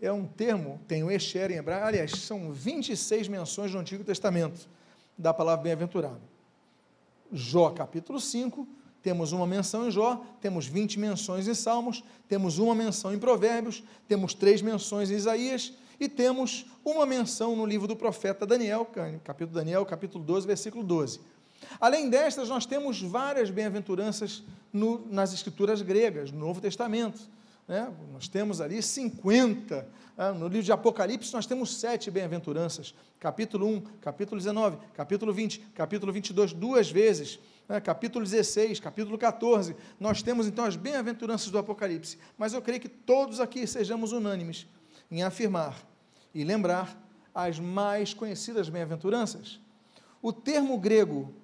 é 0.00 0.10
um 0.10 0.26
termo, 0.26 0.80
tem 0.88 1.02
o 1.02 1.10
Esher 1.10 1.50
em 1.50 1.56
hebraico, 1.56 1.86
aliás, 1.86 2.10
são 2.12 2.52
26 2.52 3.28
menções 3.28 3.72
no 3.72 3.80
Antigo 3.80 4.04
Testamento 4.04 4.68
da 5.16 5.32
palavra 5.32 5.62
bem-aventurado. 5.62 6.20
Jó 7.32 7.70
capítulo 7.70 8.20
5, 8.20 8.66
temos 9.02 9.32
uma 9.32 9.46
menção 9.46 9.86
em 9.86 9.90
Jó, 9.90 10.24
temos 10.40 10.66
20 10.66 10.98
menções 10.98 11.46
em 11.46 11.54
Salmos, 11.54 12.02
temos 12.28 12.58
uma 12.58 12.74
menção 12.74 13.14
em 13.14 13.18
Provérbios, 13.18 13.82
temos 14.08 14.34
três 14.34 14.60
menções 14.60 15.10
em 15.10 15.14
Isaías 15.14 15.72
e 15.98 16.08
temos 16.08 16.66
uma 16.84 17.06
menção 17.06 17.56
no 17.56 17.64
livro 17.64 17.86
do 17.86 17.96
profeta 17.96 18.44
Daniel, 18.44 18.86
capítulo 19.24 19.54
Daniel, 19.56 19.86
capítulo 19.86 20.24
12, 20.24 20.46
versículo 20.46 20.84
12. 20.84 21.20
Além 21.80 22.08
destas, 22.08 22.48
nós 22.48 22.66
temos 22.66 23.00
várias 23.00 23.50
bem-aventuranças 23.50 24.42
nas 25.10 25.32
escrituras 25.32 25.82
gregas, 25.82 26.30
no 26.30 26.38
Novo 26.38 26.60
Testamento. 26.60 27.20
Né? 27.66 27.90
Nós 28.12 28.28
temos 28.28 28.60
ali 28.60 28.82
50. 28.82 29.88
Né? 30.16 30.32
No 30.32 30.48
livro 30.48 30.62
de 30.62 30.72
Apocalipse, 30.72 31.32
nós 31.32 31.46
temos 31.46 31.76
sete 31.76 32.10
bem-aventuranças. 32.10 32.94
Capítulo 33.18 33.66
1, 33.66 33.80
capítulo 34.00 34.38
19, 34.38 34.78
capítulo 34.94 35.32
20, 35.32 35.58
capítulo 35.74 36.12
22, 36.12 36.52
duas 36.52 36.90
vezes 36.90 37.38
né, 37.68 37.80
capítulo 37.80 38.24
16, 38.24 38.78
capítulo 38.78 39.18
14, 39.18 39.74
nós 39.98 40.22
temos 40.22 40.46
então 40.46 40.64
as 40.64 40.76
bem-aventuranças 40.76 41.50
do 41.50 41.58
Apocalipse. 41.58 42.18
Mas 42.38 42.52
eu 42.52 42.62
creio 42.62 42.80
que 42.80 42.88
todos 42.88 43.40
aqui 43.40 43.66
sejamos 43.66 44.12
unânimes 44.12 44.66
em 45.10 45.22
afirmar 45.22 45.76
e 46.34 46.44
lembrar 46.44 46.96
as 47.34 47.58
mais 47.58 48.14
conhecidas 48.14 48.68
bem-aventuranças. 48.68 49.60
O 50.22 50.32
termo 50.32 50.78
grego 50.78 51.34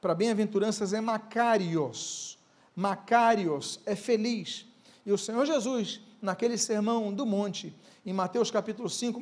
para 0.00 0.14
bem-aventuranças 0.14 0.92
é 0.92 1.00
Macarios. 1.00 2.38
Macarios 2.74 3.80
é 3.84 3.96
feliz. 3.96 4.66
E 5.04 5.12
o 5.12 5.18
Senhor 5.18 5.44
Jesus, 5.46 6.00
naquele 6.20 6.56
sermão 6.56 7.12
do 7.12 7.26
monte, 7.26 7.74
em 8.04 8.12
Mateus 8.12 8.50
capítulo 8.50 8.88
5, 8.88 9.20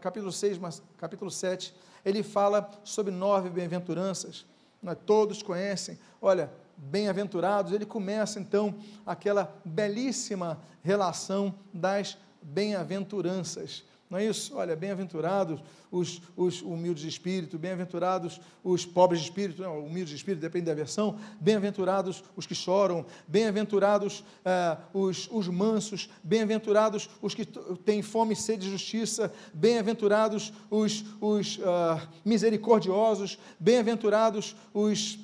capítulo 0.00 0.32
6, 0.32 0.58
capítulo 0.96 1.30
7, 1.30 1.74
ele 2.04 2.22
fala 2.22 2.70
sobre 2.84 3.12
nove 3.12 3.48
bem-aventuranças 3.50 4.44
né, 4.82 4.94
todos 4.94 5.42
conhecem, 5.42 5.98
olha, 6.20 6.50
bem-aventurados, 6.76 7.72
ele 7.72 7.86
começa 7.86 8.38
então 8.38 8.74
aquela 9.04 9.54
belíssima 9.64 10.60
relação 10.82 11.54
das 11.72 12.16
bem-aventuranças. 12.40 13.84
Não 14.08 14.18
é 14.18 14.26
isso? 14.26 14.54
Olha, 14.56 14.76
bem-aventurados 14.76 15.60
os, 15.90 16.22
os 16.36 16.62
humildes 16.62 17.02
de 17.02 17.08
espírito, 17.08 17.58
bem-aventurados 17.58 18.40
os 18.62 18.86
pobres 18.86 19.20
de 19.20 19.26
espírito, 19.26 19.62
não, 19.62 19.84
humildes 19.84 20.10
de 20.10 20.16
espírito, 20.16 20.40
depende 20.40 20.66
da 20.66 20.74
versão, 20.74 21.18
bem-aventurados 21.40 22.22
os 22.36 22.46
que 22.46 22.54
choram, 22.54 23.04
bem-aventurados 23.26 24.22
ah, 24.44 24.78
os, 24.94 25.28
os 25.32 25.48
mansos, 25.48 26.08
bem-aventurados 26.22 27.10
os 27.20 27.34
que 27.34 27.44
têm 27.84 28.00
fome 28.00 28.34
e 28.34 28.36
sede 28.36 28.66
de 28.66 28.70
justiça, 28.70 29.32
bem-aventurados 29.52 30.52
os, 30.70 31.04
os 31.20 31.58
ah, 31.64 32.06
misericordiosos, 32.24 33.38
bem-aventurados 33.58 34.54
os, 34.72 35.18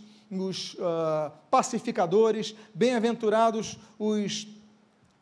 ah, 0.81 1.31
pacificadores, 1.49 2.57
bem-aventurados 2.75 3.79
os 3.97 4.49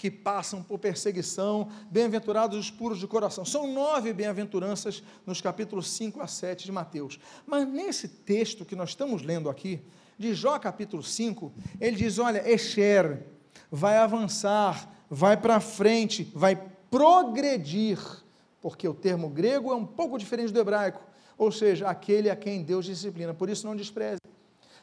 que 0.01 0.11
passam 0.11 0.63
por 0.63 0.79
perseguição, 0.79 1.69
bem-aventurados 1.91 2.59
os 2.59 2.71
puros 2.71 2.99
de 2.99 3.07
coração. 3.07 3.45
São 3.45 3.71
nove 3.71 4.15
bem-aventuranças 4.15 5.03
nos 5.27 5.43
capítulos 5.43 5.91
5 5.91 6.23
a 6.23 6.27
7 6.27 6.65
de 6.65 6.73
Mateus. 6.73 7.21
Mas 7.47 7.69
nesse 7.69 8.09
texto 8.09 8.65
que 8.65 8.75
nós 8.75 8.89
estamos 8.89 9.21
lendo 9.21 9.51
aqui, 9.51 9.79
de 10.19 10.33
Jó 10.33 10.59
capítulo 10.59 11.03
5, 11.03 11.53
ele 11.79 11.97
diz: 11.97 12.19
olha, 12.19 12.51
Esher 12.51 13.27
vai 13.71 13.99
avançar, 13.99 14.91
vai 15.11 15.37
para 15.37 15.61
frente, 15.61 16.33
vai 16.35 16.57
progredir, 16.91 17.99
porque 18.59 18.89
o 18.89 18.95
termo 18.95 19.29
grego 19.29 19.71
é 19.71 19.77
um 19.77 19.85
pouco 19.85 20.17
diferente 20.17 20.51
do 20.51 20.61
hebraico, 20.61 21.03
ou 21.37 21.53
seja, 21.53 21.87
aquele 21.89 22.31
a 22.31 22.37
quem 22.37 22.63
Deus 22.63 22.87
disciplina. 22.87 23.35
Por 23.35 23.51
isso, 23.51 23.67
não 23.67 23.77
despreze. 23.77 24.20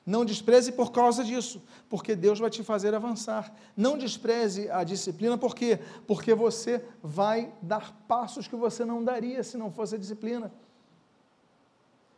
Não 0.08 0.24
despreze 0.24 0.72
por 0.72 0.94
causa 0.94 1.22
disso, 1.22 1.62
porque 1.90 2.16
Deus 2.16 2.40
vai 2.40 2.50
te 2.50 2.64
fazer 2.64 2.96
avançar. 2.96 3.54
Não 3.76 3.98
despreze 3.98 4.72
a 4.72 4.82
disciplina, 4.86 5.38
por 5.38 5.54
quê? 5.54 5.80
Porque 6.08 6.34
você 6.34 6.82
vai 7.04 7.52
dar 7.62 7.92
passos 8.08 8.48
que 8.48 8.56
você 8.56 8.86
não 8.86 9.04
daria 9.04 9.44
se 9.44 9.58
não 9.58 9.70
fosse 9.70 9.96
a 9.96 9.98
disciplina. 9.98 10.50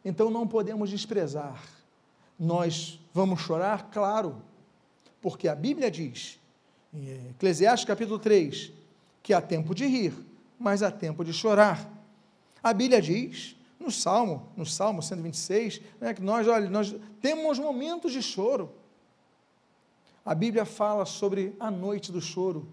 Então 0.06 0.30
não 0.30 0.48
podemos 0.48 0.92
desprezar. 0.92 1.60
Nós 2.40 3.00
vamos 3.12 3.42
chorar, 3.42 3.90
claro, 3.92 4.40
porque 5.20 5.48
a 5.48 5.56
Bíblia 5.56 5.90
diz, 5.90 6.40
em 6.94 7.32
Eclesiastes 7.32 7.88
capítulo 7.88 8.20
3, 8.20 8.72
que 9.24 9.34
há 9.34 9.42
tempo 9.42 9.74
de 9.74 9.88
rir, 9.88 10.14
mas 10.60 10.84
há 10.84 10.92
tempo 10.92 11.26
de 11.26 11.34
chorar. 11.34 11.92
A 12.62 12.72
Bíblia 12.72 13.02
diz 13.02 13.56
no 13.90 13.92
Salmo, 13.92 14.48
no 14.56 14.68
Salmo 14.68 15.02
126, 15.02 15.82
né, 16.00 16.14
que 16.14 16.22
nós, 16.22 16.48
olha, 16.48 16.70
nós 16.70 16.96
temos 17.20 17.58
momentos 17.58 18.14
de 18.14 18.22
choro. 18.22 18.72
A 20.24 20.36
Bíblia 20.36 20.64
fala 20.64 21.08
sobre 21.08 21.56
a 21.60 21.72
noite 21.72 22.12
do 22.12 22.22
choro, 22.22 22.68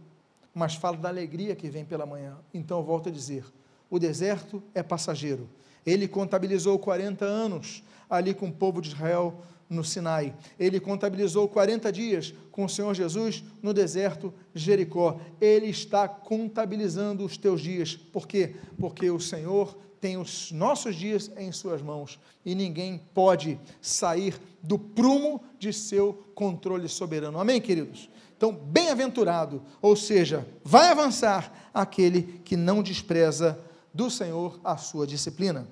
mas 0.55 0.75
fala 0.75 0.99
da 0.99 1.09
alegria 1.09 1.57
que 1.57 1.71
vem 1.71 1.87
pela 1.87 2.05
manhã. 2.05 2.37
Então 2.53 2.83
volto 2.83 3.09
a 3.09 3.13
dizer: 3.13 3.47
o 3.89 3.99
deserto 3.99 4.63
é 4.75 4.83
passageiro. 4.83 5.49
Ele 5.87 6.07
contabilizou 6.07 6.79
40 6.79 7.25
anos 7.25 7.83
ali 8.11 8.35
com 8.35 8.49
o 8.49 8.53
povo 8.53 8.83
de 8.83 8.89
Israel 8.89 9.41
no 9.69 9.85
Sinai. 9.85 10.35
Ele 10.59 10.79
contabilizou 10.79 11.49
40 11.49 11.91
dias 11.93 12.35
com 12.51 12.65
o 12.65 12.69
Senhor 12.69 12.95
Jesus 12.95 13.43
no 13.63 13.75
deserto 13.75 14.33
Jericó. 14.55 15.19
Ele 15.41 15.67
está 15.67 16.09
contabilizando 16.09 17.25
os 17.25 17.37
teus 17.37 17.61
dias. 17.61 17.97
Por 17.97 18.27
quê? 18.27 18.57
Porque 18.79 19.11
o 19.11 19.21
Senhor 19.21 19.77
tem 20.01 20.17
os 20.17 20.53
nossos 20.53 20.95
dias 20.95 21.31
em 21.37 21.51
suas 21.51 21.83
mãos 21.83 22.21
e 22.45 22.55
ninguém 22.55 23.01
pode 23.13 23.59
sair 23.81 24.41
do 24.63 24.79
prumo 24.79 25.43
de 25.59 25.73
seu 25.73 26.27
controle 26.35 26.89
soberano. 26.89 27.41
Amém, 27.41 27.61
queridos? 27.61 28.09
Então, 28.37 28.53
bem-aventurado, 28.53 29.63
ou 29.81 29.97
seja, 29.97 30.47
vai 30.63 30.91
avançar 30.91 31.71
aquele 31.73 32.41
que 32.45 32.57
não 32.57 32.83
despreza 32.83 33.59
do 33.93 34.11
Senhor 34.11 34.61
a 34.63 34.77
sua 34.77 35.07
disciplina. 35.07 35.67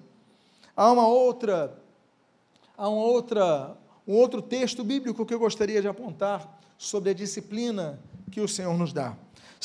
Há 0.75 0.91
uma 0.91 1.07
outra, 1.07 1.79
há 2.77 2.89
uma 2.89 3.05
outra, 3.05 3.77
um 4.07 4.15
outro 4.15 4.43
texto 4.43 4.85
bíblico 4.85 5.25
que 5.25 5.35
eu 5.35 5.39
gostaria 5.39 5.81
de 5.81 5.89
apontar 5.89 6.61
sobre 6.77 7.11
a 7.11 7.15
disciplina 7.15 8.01
que 8.31 8.41
o 8.41 8.49
Senhor 8.49 8.77
nos 8.77 8.93
dá 8.93 9.17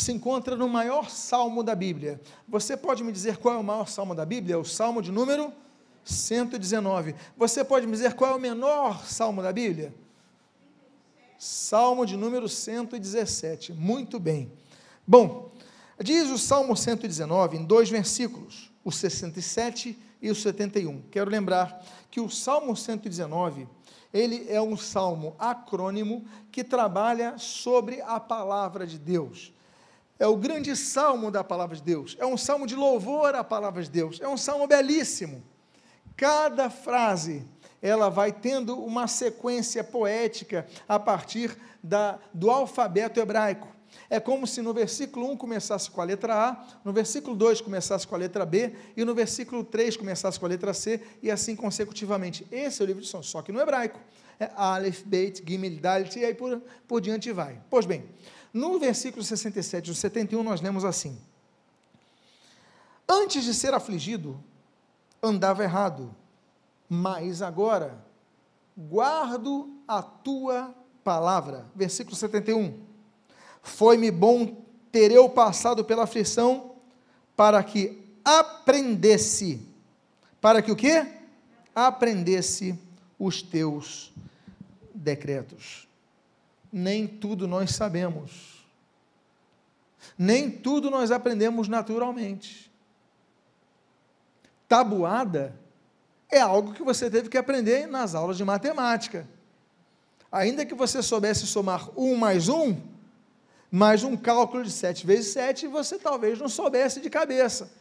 se 0.01 0.13
encontra 0.13 0.55
no 0.55 0.69
maior 0.69 1.09
salmo 1.09 1.61
da 1.61 1.75
Bíblia. 1.75 2.21
Você 2.47 2.77
pode 2.77 3.03
me 3.03 3.11
dizer 3.11 3.37
qual 3.37 3.55
é 3.55 3.57
o 3.57 3.63
maior 3.63 3.87
salmo 3.87 4.15
da 4.15 4.25
Bíblia? 4.25 4.55
É 4.55 4.57
o 4.57 4.63
salmo 4.63 5.01
de 5.01 5.11
número 5.11 5.51
119. 6.05 7.15
Você 7.37 7.63
pode 7.63 7.85
me 7.85 7.91
dizer 7.91 8.13
qual 8.13 8.31
é 8.31 8.35
o 8.35 8.39
menor 8.39 9.05
salmo 9.05 9.43
da 9.43 9.51
Bíblia? 9.51 9.93
Salmo 11.37 12.05
de 12.05 12.15
número 12.15 12.47
117. 12.47 13.73
Muito 13.73 14.19
bem. 14.19 14.51
Bom, 15.05 15.51
diz 16.01 16.29
o 16.29 16.37
Salmo 16.37 16.75
119 16.75 17.57
em 17.57 17.65
dois 17.65 17.89
versículos, 17.89 18.71
o 18.83 18.91
67 18.91 19.97
e 20.21 20.29
o 20.29 20.35
71. 20.35 21.03
Quero 21.11 21.29
lembrar 21.29 21.85
que 22.09 22.21
o 22.21 22.29
Salmo 22.29 22.75
119 22.75 23.67
ele 24.13 24.45
é 24.49 24.61
um 24.61 24.75
salmo 24.75 25.35
acrônimo 25.37 26.25
que 26.51 26.63
trabalha 26.63 27.37
sobre 27.37 28.01
a 28.01 28.19
palavra 28.19 28.85
de 28.87 28.97
Deus 28.97 29.53
é 30.19 30.27
o 30.27 30.35
grande 30.35 30.75
salmo 30.75 31.31
da 31.31 31.43
palavra 31.43 31.77
de 31.77 31.81
Deus, 31.81 32.17
é 32.19 32.25
um 32.25 32.35
salmo 32.35 32.67
de 32.67 32.75
louvor 32.75 33.33
à 33.33 33.43
palavra 33.43 33.81
de 33.81 33.89
Deus, 33.89 34.19
é 34.19 34.27
um 34.27 34.35
salmo 34.35 34.67
belíssimo. 34.67 35.41
Cada 36.17 36.69
frase 36.69 37.47
ela 37.81 38.09
vai 38.09 38.33
tendo 38.33 38.77
uma 38.77 39.07
sequência 39.07 39.81
poética 39.81 40.67
a 40.87 40.99
partir 40.99 41.57
da, 41.81 42.19
do 42.33 42.51
alfabeto 42.51 43.21
hebraico. 43.21 43.69
É 44.09 44.19
como 44.19 44.47
se 44.47 44.61
no 44.61 44.73
versículo 44.73 45.29
1 45.31 45.37
começasse 45.37 45.89
com 45.89 46.01
a 46.01 46.03
letra 46.03 46.49
A, 46.49 46.65
no 46.83 46.91
versículo 46.91 47.35
2 47.35 47.61
começasse 47.61 48.07
com 48.07 48.15
a 48.15 48.17
letra 48.17 48.45
B, 48.45 48.73
e 48.95 49.05
no 49.05 49.13
versículo 49.13 49.63
3 49.63 49.97
começasse 49.97 50.39
com 50.39 50.45
a 50.45 50.49
letra 50.49 50.73
C, 50.73 51.01
e 51.21 51.29
assim 51.29 51.55
consecutivamente. 51.55 52.45
Esse 52.51 52.81
é 52.81 52.85
o 52.85 52.87
livro 52.87 53.01
de 53.01 53.07
São, 53.07 53.21
só 53.21 53.41
que 53.41 53.51
no 53.51 53.59
hebraico. 53.59 53.99
É 54.39 54.49
Aleph, 54.55 55.03
Beit, 55.03 55.43
Gimel, 55.45 55.79
Dalit, 55.79 56.17
e 56.17 56.23
aí 56.23 56.33
por, 56.33 56.61
por 56.87 57.01
diante 57.01 57.31
vai. 57.31 57.61
Pois 57.69 57.85
bem, 57.85 58.05
no 58.53 58.79
versículo 58.79 59.23
67 59.23 59.91
e 59.91 59.95
71 59.95 60.41
nós 60.43 60.61
lemos 60.61 60.85
assim: 60.85 61.19
Antes 63.07 63.43
de 63.43 63.53
ser 63.53 63.73
afligido, 63.73 64.41
andava 65.21 65.63
errado, 65.63 66.15
mas 66.87 67.41
agora 67.41 68.03
guardo 68.77 69.69
a 69.87 70.01
tua 70.01 70.73
palavra. 71.03 71.65
Versículo 71.75 72.15
71. 72.15 72.88
Foi-me 73.61 74.11
bom 74.11 74.63
ter 74.91 75.11
eu 75.11 75.29
passado 75.29 75.83
pela 75.85 76.03
aflição 76.03 76.75
para 77.35 77.63
que 77.63 78.03
aprendesse. 78.23 79.61
Para 80.41 80.61
que 80.61 80.71
o 80.71 80.75
quê? 80.75 81.05
Aprendesse 81.73 82.77
os 83.17 83.41
teus 83.41 84.11
decretos. 84.93 85.87
Nem 86.71 87.07
tudo 87.07 87.47
nós 87.47 87.71
sabemos. 87.71 88.65
Nem 90.17 90.49
tudo 90.49 90.89
nós 90.89 91.11
aprendemos 91.11 91.67
naturalmente. 91.67 92.69
Tabuada 94.67 95.55
é 96.29 96.39
algo 96.39 96.73
que 96.73 96.83
você 96.83 97.09
teve 97.09 97.27
que 97.27 97.37
aprender 97.37 97.87
nas 97.87 98.13
aulas 98.13 98.37
de 98.37 98.45
matemática. 98.45 99.27
Ainda 100.31 100.65
que 100.65 100.75
você 100.75 101.01
soubesse 101.01 101.47
somar 101.47 101.89
um 101.97 102.15
mais 102.15 102.49
um, 102.49 102.77
mais 103.71 104.03
um 104.03 104.17
cálculo 104.17 104.63
de 104.63 104.71
7 104.71 105.05
vezes 105.05 105.33
7, 105.33 105.67
você 105.67 105.99
talvez 105.99 106.39
não 106.39 106.49
soubesse 106.49 106.99
de 106.99 107.09
cabeça. 107.09 107.71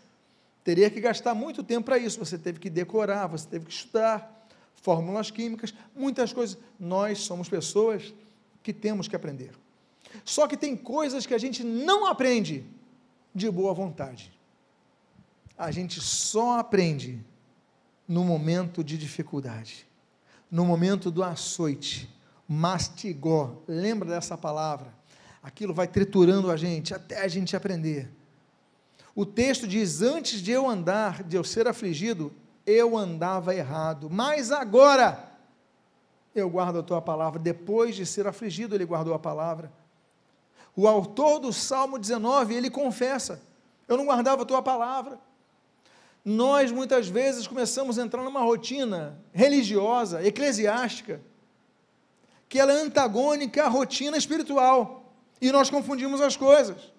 Teria 0.62 0.90
que 0.90 1.00
gastar 1.00 1.34
muito 1.34 1.62
tempo 1.62 1.86
para 1.86 1.98
isso. 1.98 2.18
Você 2.18 2.36
teve 2.36 2.58
que 2.58 2.68
decorar, 2.68 3.26
você 3.26 3.48
teve 3.48 3.64
que 3.64 3.72
estudar 3.72 4.46
fórmulas 4.82 5.30
químicas, 5.30 5.72
muitas 5.96 6.32
coisas. 6.32 6.58
Nós 6.78 7.20
somos 7.20 7.48
pessoas 7.48 8.12
que 8.62 8.72
temos 8.72 9.08
que 9.08 9.16
aprender. 9.16 9.52
Só 10.24 10.46
que 10.46 10.56
tem 10.56 10.76
coisas 10.76 11.26
que 11.26 11.34
a 11.34 11.38
gente 11.38 11.64
não 11.64 12.06
aprende 12.06 12.64
de 13.34 13.50
boa 13.50 13.72
vontade. 13.72 14.30
A 15.56 15.70
gente 15.70 16.00
só 16.00 16.58
aprende 16.58 17.24
no 18.06 18.24
momento 18.24 18.84
de 18.84 18.96
dificuldade, 18.96 19.86
no 20.50 20.64
momento 20.64 21.10
do 21.10 21.22
açoite, 21.22 22.08
mastigó. 22.46 23.62
Lembra 23.66 24.08
dessa 24.10 24.36
palavra? 24.36 24.97
Aquilo 25.42 25.72
vai 25.72 25.86
triturando 25.86 26.50
a 26.50 26.56
gente 26.56 26.94
até 26.94 27.22
a 27.22 27.28
gente 27.28 27.56
aprender. 27.56 28.10
O 29.14 29.24
texto 29.24 29.66
diz: 29.66 30.02
Antes 30.02 30.40
de 30.40 30.50
eu 30.50 30.68
andar, 30.68 31.22
de 31.22 31.36
eu 31.36 31.44
ser 31.44 31.66
afligido, 31.66 32.32
eu 32.66 32.96
andava 32.96 33.54
errado, 33.54 34.08
mas 34.10 34.52
agora 34.52 35.32
eu 36.34 36.48
guardo 36.48 36.78
a 36.78 36.82
tua 36.82 37.00
palavra. 37.00 37.38
Depois 37.38 37.96
de 37.96 38.04
ser 38.04 38.26
afligido, 38.26 38.74
ele 38.74 38.84
guardou 38.84 39.14
a 39.14 39.18
palavra. 39.18 39.72
O 40.76 40.86
autor 40.86 41.40
do 41.40 41.52
Salmo 41.52 41.98
19, 41.98 42.54
ele 42.54 42.70
confessa: 42.70 43.42
Eu 43.86 43.96
não 43.96 44.06
guardava 44.06 44.42
a 44.42 44.46
tua 44.46 44.62
palavra 44.62 45.18
nós 46.28 46.70
muitas 46.70 47.08
vezes 47.08 47.46
começamos 47.46 47.98
a 47.98 48.02
entrar 48.02 48.22
numa 48.22 48.40
rotina 48.40 49.18
religiosa, 49.32 50.22
eclesiástica, 50.22 51.22
que 52.48 52.58
ela 52.58 52.70
é 52.70 52.76
antagônica 52.82 53.64
à 53.64 53.68
rotina 53.68 54.16
espiritual, 54.16 54.97
e 55.40 55.52
nós 55.52 55.70
confundimos 55.70 56.20
as 56.20 56.36
coisas. 56.36 56.92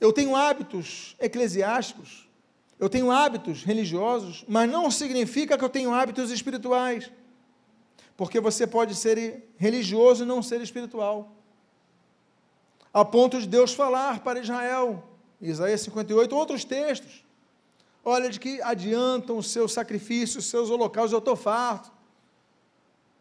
Eu 0.00 0.12
tenho 0.12 0.36
hábitos 0.36 1.16
eclesiásticos, 1.18 2.28
eu 2.78 2.88
tenho 2.88 3.10
hábitos 3.10 3.62
religiosos, 3.62 4.44
mas 4.46 4.70
não 4.70 4.90
significa 4.90 5.56
que 5.56 5.64
eu 5.64 5.68
tenho 5.68 5.92
hábitos 5.92 6.30
espirituais, 6.30 7.10
porque 8.16 8.38
você 8.40 8.66
pode 8.66 8.94
ser 8.94 9.48
religioso 9.56 10.24
e 10.24 10.26
não 10.26 10.42
ser 10.42 10.60
espiritual. 10.60 11.32
A 12.92 13.04
ponto 13.04 13.40
de 13.40 13.46
Deus 13.46 13.74
falar 13.74 14.20
para 14.20 14.40
Israel, 14.40 15.02
Isaías 15.40 15.80
58, 15.82 16.34
outros 16.34 16.64
textos, 16.64 17.26
Olha, 18.08 18.30
de 18.30 18.38
que 18.38 18.62
adiantam 18.62 19.36
os 19.36 19.50
seus 19.50 19.72
sacrifícios, 19.72 20.44
os 20.44 20.50
seus 20.50 20.70
holocaustos, 20.70 21.12
eu 21.12 21.18
estou 21.18 21.34
farto. 21.34 21.90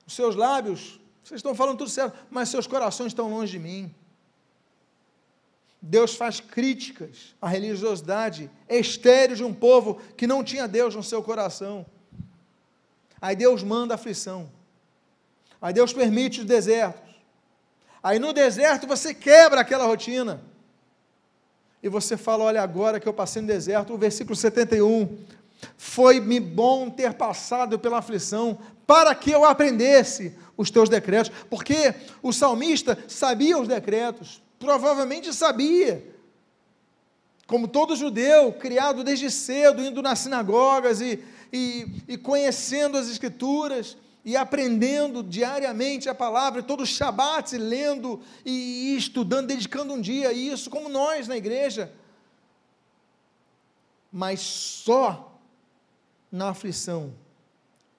Os 0.05 0.13
seus 0.13 0.35
lábios, 0.35 0.99
vocês 1.25 1.39
estão 1.39 1.55
falando 1.55 1.79
tudo 1.79 1.89
certo, 1.89 2.15
mas 2.29 2.49
seus 2.49 2.67
corações 2.67 3.07
estão 3.07 3.31
longe 3.31 3.53
de 3.53 3.59
mim. 3.59 3.93
Deus 5.81 6.15
faz 6.15 6.39
críticas 6.39 7.35
à 7.41 7.49
religiosidade 7.49 8.49
estéreo 8.69 9.35
de 9.35 9.43
um 9.43 9.51
povo 9.51 9.99
que 10.15 10.27
não 10.27 10.43
tinha 10.43 10.67
Deus 10.67 10.93
no 10.93 11.01
seu 11.01 11.23
coração. 11.23 11.83
Aí 13.19 13.35
Deus 13.35 13.63
manda 13.63 13.95
aflição. 13.95 14.51
Aí 15.59 15.73
Deus 15.73 15.91
permite 15.91 16.41
os 16.41 16.45
desertos. 16.45 17.01
Aí 18.03 18.19
no 18.19 18.31
deserto 18.31 18.85
você 18.85 19.11
quebra 19.11 19.61
aquela 19.61 19.85
rotina 19.85 20.43
e 21.81 21.89
você 21.89 22.15
fala: 22.15 22.43
Olha, 22.43 22.61
agora 22.61 22.99
que 22.99 23.07
eu 23.07 23.13
passei 23.13 23.41
no 23.41 23.47
deserto, 23.47 23.95
o 23.95 23.97
versículo 23.97 24.35
71. 24.35 25.25
Foi-me 25.75 26.39
bom 26.39 26.89
ter 26.89 27.13
passado 27.13 27.79
pela 27.79 27.97
aflição, 27.97 28.59
para 28.85 29.13
que 29.15 29.31
eu 29.31 29.43
aprendesse 29.45 30.33
os 30.57 30.69
teus 30.69 30.89
decretos, 30.89 31.31
porque 31.49 31.93
o 32.21 32.31
salmista 32.31 32.97
sabia 33.07 33.57
os 33.57 33.67
decretos, 33.67 34.41
provavelmente 34.59 35.33
sabia, 35.33 36.03
como 37.47 37.67
todo 37.67 37.95
judeu, 37.95 38.53
criado 38.53 39.03
desde 39.03 39.29
cedo, 39.29 39.83
indo 39.83 40.01
nas 40.01 40.19
sinagogas 40.19 41.01
e, 41.01 41.23
e, 41.51 42.03
e 42.07 42.17
conhecendo 42.17 42.97
as 42.97 43.09
Escrituras, 43.09 43.97
e 44.25 44.35
aprendendo 44.35 45.21
diariamente 45.21 46.09
a 46.09 46.15
palavra, 46.15 46.63
todos 46.63 46.89
os 46.89 46.95
Shabbats, 46.95 47.53
lendo 47.53 48.19
e 48.43 48.95
estudando, 48.97 49.45
dedicando 49.45 49.93
um 49.93 50.01
dia 50.01 50.29
a 50.29 50.33
isso, 50.33 50.67
como 50.67 50.89
nós 50.89 51.27
na 51.27 51.37
igreja. 51.37 51.93
Mas 54.11 54.39
só 54.39 55.39
na 56.31 56.49
aflição 56.49 57.13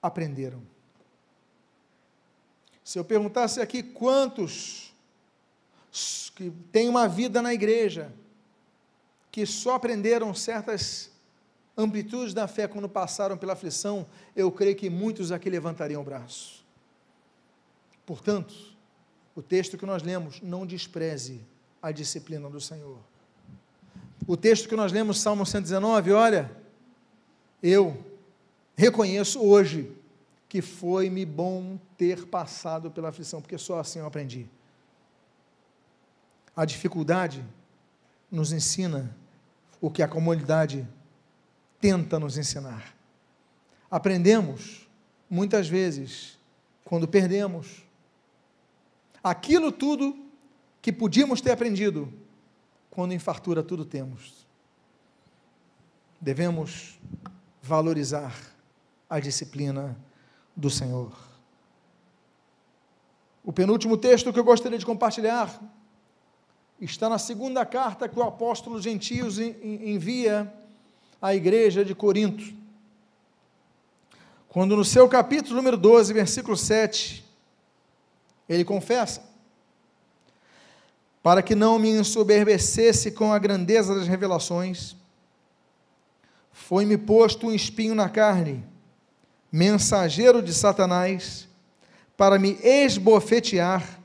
aprenderam. 0.01 0.61
Se 2.87 2.97
eu 2.97 3.03
perguntasse 3.03 3.59
aqui 3.59 3.83
quantos 3.83 4.93
que 6.33 6.49
têm 6.71 6.87
uma 6.87 7.05
vida 7.05 7.41
na 7.41 7.53
igreja, 7.53 8.13
que 9.29 9.45
só 9.45 9.75
aprenderam 9.75 10.33
certas 10.33 11.11
amplitudes 11.77 12.33
da 12.33 12.47
fé 12.47 12.65
quando 12.65 12.87
passaram 12.87 13.37
pela 13.37 13.51
aflição, 13.51 14.07
eu 14.33 14.49
creio 14.49 14.73
que 14.73 14.89
muitos 14.89 15.33
aqui 15.33 15.49
levantariam 15.49 16.01
o 16.01 16.05
braço. 16.05 16.63
Portanto, 18.05 18.55
o 19.35 19.41
texto 19.41 19.77
que 19.77 19.85
nós 19.85 20.01
lemos, 20.01 20.41
não 20.41 20.65
despreze 20.65 21.41
a 21.81 21.91
disciplina 21.91 22.49
do 22.49 22.61
Senhor. 22.61 22.99
O 24.25 24.37
texto 24.37 24.69
que 24.69 24.77
nós 24.77 24.93
lemos, 24.93 25.19
Salmo 25.19 25.45
119, 25.45 26.13
olha, 26.13 26.49
eu 27.61 28.01
reconheço 28.77 29.41
hoje 29.43 29.93
que 30.49 30.61
foi-me 30.61 31.25
bom 31.25 31.77
ter 31.97 32.25
passado 32.27 32.89
pela 32.89 33.09
aflição, 33.09 33.41
porque 33.41 33.57
só 33.57 33.79
assim 33.79 33.99
eu 33.99 34.05
aprendi. 34.05 34.49
A 36.55 36.65
dificuldade 36.65 37.45
nos 38.31 38.51
ensina 38.51 39.15
o 39.81 39.91
que 39.91 40.01
a 40.01 40.07
comodidade 40.07 40.87
tenta 41.79 42.19
nos 42.19 42.37
ensinar. 42.37 42.95
Aprendemos, 43.91 44.87
muitas 45.29 45.67
vezes, 45.67 46.37
quando 46.83 47.07
perdemos, 47.07 47.83
aquilo 49.23 49.71
tudo 49.71 50.25
que 50.81 50.91
podíamos 50.91 51.41
ter 51.41 51.51
aprendido, 51.51 52.11
quando 52.89 53.11
em 53.11 53.19
fartura 53.19 53.61
tudo 53.61 53.85
temos. 53.85 54.47
Devemos 56.19 56.99
valorizar 57.61 58.35
a 59.09 59.19
disciplina 59.19 59.97
do 60.57 60.71
Senhor. 60.71 61.11
O 63.43 63.53
penúltimo 63.53 63.95
texto 63.95 64.33
que 64.33 64.39
eu 64.39 64.43
gostaria 64.43 64.79
de 64.79 64.85
compartilhar 64.85 65.61
está 66.81 67.07
na 67.07 67.19
segunda 67.19 67.63
carta 67.65 68.09
que 68.09 68.19
o 68.19 68.23
apóstolo 68.23 68.81
Gentios 68.81 69.37
envia 69.39 70.51
à 71.21 71.33
igreja 71.35 71.85
de 71.85 71.93
Corinto. 71.95 72.43
Quando 74.49 74.75
no 74.75 74.83
seu 74.83 75.07
capítulo 75.07 75.55
número 75.55 75.77
12, 75.77 76.11
versículo 76.11 76.57
7, 76.57 77.23
ele 78.49 78.65
confessa: 78.65 79.23
Para 81.21 81.43
que 81.43 81.53
não 81.53 81.77
me 81.77 81.89
ensoberbecesse 81.89 83.11
com 83.11 83.31
a 83.31 83.37
grandeza 83.37 83.93
das 83.93 84.07
revelações, 84.07 84.95
foi-me 86.51 86.97
posto 86.97 87.47
um 87.47 87.53
espinho 87.53 87.93
na 87.93 88.09
carne, 88.09 88.63
mensageiro 89.51 90.41
de 90.41 90.53
Satanás, 90.53 91.47
para 92.15 92.37
me 92.39 92.57
esbofetear, 92.63 93.97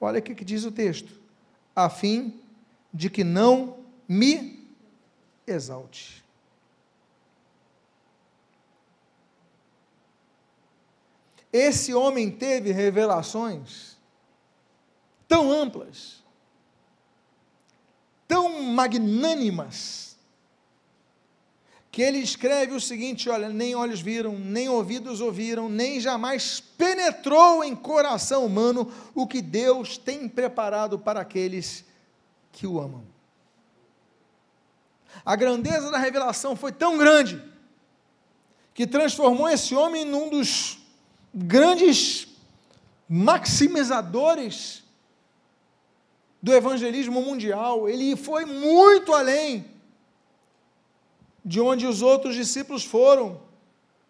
Olha 0.00 0.20
o 0.20 0.22
que 0.22 0.44
diz 0.44 0.64
o 0.64 0.72
texto: 0.72 1.20
a 1.74 1.88
fim 1.88 2.40
de 2.92 3.10
que 3.10 3.24
não 3.24 3.78
me 4.06 4.68
exalte. 5.46 6.24
Esse 11.52 11.94
homem 11.94 12.30
teve 12.30 12.72
revelações 12.72 13.96
tão 15.26 15.50
amplas, 15.50 16.22
tão 18.26 18.62
magnânimas, 18.62 20.07
que 21.90 22.02
ele 22.02 22.18
escreve 22.18 22.74
o 22.74 22.80
seguinte: 22.80 23.28
olha, 23.28 23.48
nem 23.48 23.74
olhos 23.74 24.00
viram, 24.00 24.38
nem 24.38 24.68
ouvidos 24.68 25.20
ouviram, 25.20 25.68
nem 25.68 26.00
jamais 26.00 26.60
penetrou 26.60 27.64
em 27.64 27.74
coração 27.74 28.44
humano 28.44 28.92
o 29.14 29.26
que 29.26 29.40
Deus 29.40 29.96
tem 29.96 30.28
preparado 30.28 30.98
para 30.98 31.20
aqueles 31.20 31.84
que 32.52 32.66
o 32.66 32.80
amam. 32.80 33.02
A 35.24 35.34
grandeza 35.34 35.90
da 35.90 35.98
revelação 35.98 36.54
foi 36.54 36.72
tão 36.72 36.96
grande 36.96 37.42
que 38.74 38.86
transformou 38.86 39.48
esse 39.48 39.74
homem 39.74 40.04
num 40.04 40.28
dos 40.30 40.78
grandes 41.34 42.28
maximizadores 43.08 44.84
do 46.40 46.52
evangelismo 46.52 47.20
mundial. 47.20 47.88
Ele 47.88 48.14
foi 48.14 48.44
muito 48.44 49.12
além 49.12 49.77
de 51.44 51.60
onde 51.60 51.86
os 51.86 52.02
outros 52.02 52.34
discípulos 52.34 52.84
foram, 52.84 53.40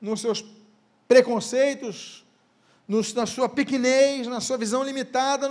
nos 0.00 0.20
seus 0.20 0.44
preconceitos, 1.06 2.24
nos, 2.86 3.12
na 3.12 3.26
sua 3.26 3.48
pequenez, 3.48 4.26
na 4.26 4.40
sua 4.40 4.56
visão 4.56 4.82
limitada. 4.82 5.48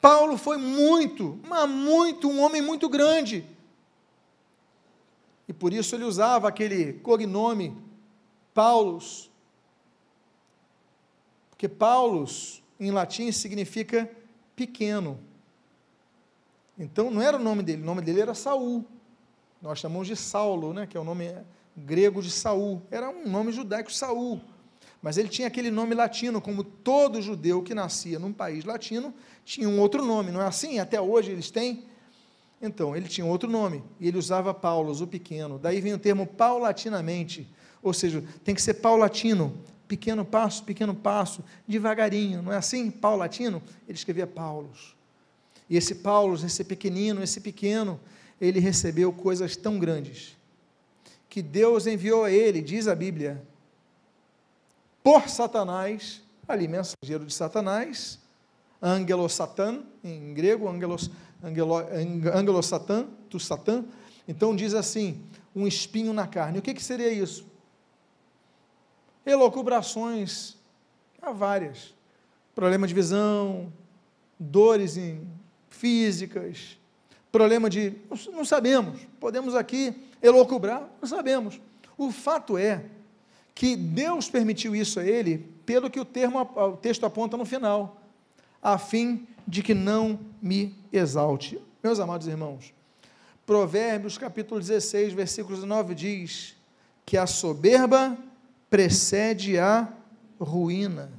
Paulo 0.00 0.36
foi 0.36 0.56
muito, 0.56 1.40
mas 1.48 1.68
muito, 1.68 2.28
um 2.28 2.40
homem 2.40 2.60
muito 2.60 2.88
grande. 2.88 3.44
E 5.48 5.52
por 5.52 5.72
isso 5.72 5.94
ele 5.94 6.04
usava 6.04 6.48
aquele 6.48 6.94
cognome 6.94 7.76
Paulus, 8.52 9.30
porque 11.50 11.68
Paulus, 11.68 12.62
em 12.78 12.90
latim, 12.90 13.30
significa 13.32 14.10
pequeno. 14.54 15.18
Então 16.78 17.10
não 17.10 17.22
era 17.22 17.36
o 17.36 17.42
nome 17.42 17.62
dele, 17.62 17.82
o 17.82 17.84
nome 17.84 18.02
dele 18.02 18.20
era 18.20 18.34
Saul. 18.34 18.84
Nós 19.66 19.80
chamamos 19.80 20.06
de 20.06 20.14
Saulo, 20.14 20.72
né, 20.72 20.86
que 20.86 20.96
é 20.96 21.00
o 21.00 21.02
nome 21.02 21.28
grego 21.76 22.22
de 22.22 22.30
Saul. 22.30 22.80
Era 22.88 23.10
um 23.10 23.28
nome 23.28 23.50
judaico, 23.50 23.92
Saul. 23.92 24.40
Mas 25.02 25.18
ele 25.18 25.28
tinha 25.28 25.48
aquele 25.48 25.72
nome 25.72 25.92
latino, 25.92 26.40
como 26.40 26.62
todo 26.62 27.20
judeu 27.20 27.60
que 27.64 27.74
nascia 27.74 28.16
num 28.16 28.32
país 28.32 28.64
latino 28.64 29.12
tinha 29.44 29.68
um 29.68 29.80
outro 29.80 30.04
nome, 30.04 30.30
não 30.30 30.40
é 30.40 30.46
assim? 30.46 30.78
Até 30.78 31.00
hoje 31.00 31.32
eles 31.32 31.50
têm. 31.50 31.82
Então, 32.62 32.96
ele 32.96 33.08
tinha 33.08 33.26
outro 33.26 33.50
nome, 33.50 33.82
e 33.98 34.06
ele 34.06 34.16
usava 34.16 34.54
Paulos, 34.54 35.00
o 35.00 35.06
pequeno. 35.06 35.58
Daí 35.58 35.80
vem 35.80 35.94
o 35.94 35.98
termo 35.98 36.28
paulatinamente, 36.28 37.52
ou 37.82 37.92
seja, 37.92 38.22
tem 38.44 38.54
que 38.54 38.62
ser 38.62 38.74
paulatino, 38.74 39.52
pequeno 39.88 40.24
passo, 40.24 40.62
pequeno 40.62 40.94
passo, 40.94 41.44
devagarinho, 41.66 42.40
não 42.40 42.52
é 42.52 42.56
assim? 42.56 42.88
Paulatino, 42.88 43.60
ele 43.88 43.98
escrevia 43.98 44.28
Paulos. 44.28 44.94
E 45.68 45.76
esse 45.76 45.96
Paulos, 45.96 46.44
esse 46.44 46.62
pequenino, 46.62 47.20
esse 47.20 47.40
pequeno, 47.40 47.98
ele 48.40 48.60
recebeu 48.60 49.12
coisas 49.12 49.56
tão 49.56 49.78
grandes 49.78 50.36
que 51.28 51.42
Deus 51.42 51.86
enviou 51.86 52.24
a 52.24 52.30
ele, 52.30 52.62
diz 52.62 52.88
a 52.88 52.94
Bíblia, 52.94 53.42
por 55.02 55.28
Satanás, 55.28 56.22
ali 56.48 56.66
mensageiro 56.66 57.26
de 57.26 57.32
Satanás, 57.32 58.18
Angelo 58.80 59.28
Satan, 59.28 59.82
em 60.02 60.32
grego, 60.34 60.68
Angelos, 60.68 61.10
angelo, 61.42 61.76
angelo 62.34 62.62
Satan, 62.62 63.08
tu 63.28 63.38
Satan. 63.38 63.84
Então 64.26 64.54
diz 64.54 64.74
assim, 64.74 65.22
um 65.54 65.66
espinho 65.66 66.12
na 66.12 66.26
carne. 66.26 66.58
O 66.58 66.62
que, 66.62 66.74
que 66.74 66.82
seria 66.82 67.12
isso? 67.12 67.46
Elocubrações, 69.24 70.56
há 71.20 71.32
várias. 71.32 71.94
Problema 72.54 72.86
de 72.86 72.94
visão, 72.94 73.72
dores 74.38 74.96
em 74.96 75.26
físicas, 75.68 76.78
problema 77.36 77.68
de. 77.68 77.94
Não 78.32 78.44
sabemos, 78.44 79.00
podemos 79.20 79.54
aqui 79.54 79.94
elocubrar, 80.22 80.88
não 81.00 81.08
sabemos. 81.08 81.60
O 81.98 82.10
fato 82.10 82.56
é 82.56 82.84
que 83.54 83.76
Deus 83.76 84.28
permitiu 84.28 84.74
isso 84.74 85.00
a 85.00 85.04
ele, 85.04 85.38
pelo 85.64 85.90
que 85.90 86.00
o, 86.00 86.04
termo, 86.04 86.40
o 86.40 86.76
texto 86.76 87.04
aponta 87.04 87.36
no 87.36 87.44
final, 87.44 88.00
a 88.62 88.78
fim 88.78 89.26
de 89.46 89.62
que 89.62 89.74
não 89.74 90.18
me 90.40 90.74
exalte. 90.92 91.60
Meus 91.82 92.00
amados 92.00 92.26
irmãos, 92.26 92.72
Provérbios 93.44 94.18
capítulo 94.18 94.60
16, 94.60 95.12
versículos 95.12 95.62
9 95.62 95.94
diz 95.94 96.56
que 97.04 97.16
a 97.16 97.26
soberba 97.26 98.16
precede 98.68 99.58
a 99.58 99.88
ruína 100.40 101.10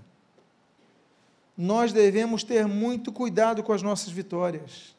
nós 1.57 1.91
devemos 1.91 2.43
ter 2.43 2.67
muito 2.67 3.11
cuidado 3.11 3.63
com 3.63 3.73
as 3.73 3.81
nossas 3.81 4.13
vitórias, 4.13 4.95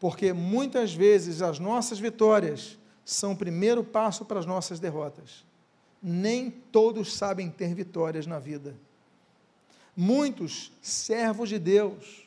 porque 0.00 0.32
muitas 0.32 0.94
vezes 0.94 1.42
as 1.42 1.58
nossas 1.58 2.00
vitórias 2.00 2.78
são 3.04 3.32
o 3.32 3.36
primeiro 3.36 3.84
passo 3.84 4.24
para 4.24 4.40
as 4.40 4.46
nossas 4.46 4.80
derrotas. 4.80 5.44
Nem 6.02 6.50
todos 6.50 7.14
sabem 7.14 7.50
ter 7.50 7.74
vitórias 7.74 8.26
na 8.26 8.38
vida. 8.38 8.74
Muitos 9.94 10.72
servos 10.80 11.50
de 11.50 11.58
Deus 11.58 12.26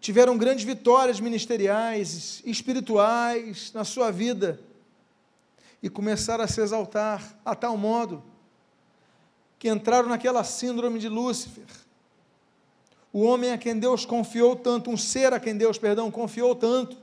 tiveram 0.00 0.38
grandes 0.38 0.64
vitórias 0.64 1.18
ministeriais, 1.18 2.40
espirituais 2.46 3.72
na 3.72 3.82
sua 3.84 4.12
vida 4.12 4.60
e 5.82 5.90
começaram 5.90 6.44
a 6.44 6.48
se 6.48 6.60
exaltar 6.60 7.36
a 7.44 7.56
tal 7.56 7.76
modo 7.76 8.22
que 9.58 9.68
entraram 9.68 10.08
naquela 10.08 10.44
síndrome 10.44 11.00
de 11.00 11.08
Lúcifer. 11.08 11.66
O 13.12 13.22
homem 13.22 13.52
a 13.52 13.58
quem 13.58 13.78
Deus 13.78 14.04
confiou 14.04 14.54
tanto, 14.54 14.90
um 14.90 14.96
ser 14.96 15.32
a 15.32 15.40
quem 15.40 15.56
Deus, 15.56 15.78
perdão, 15.78 16.10
confiou 16.10 16.54
tanto, 16.54 16.96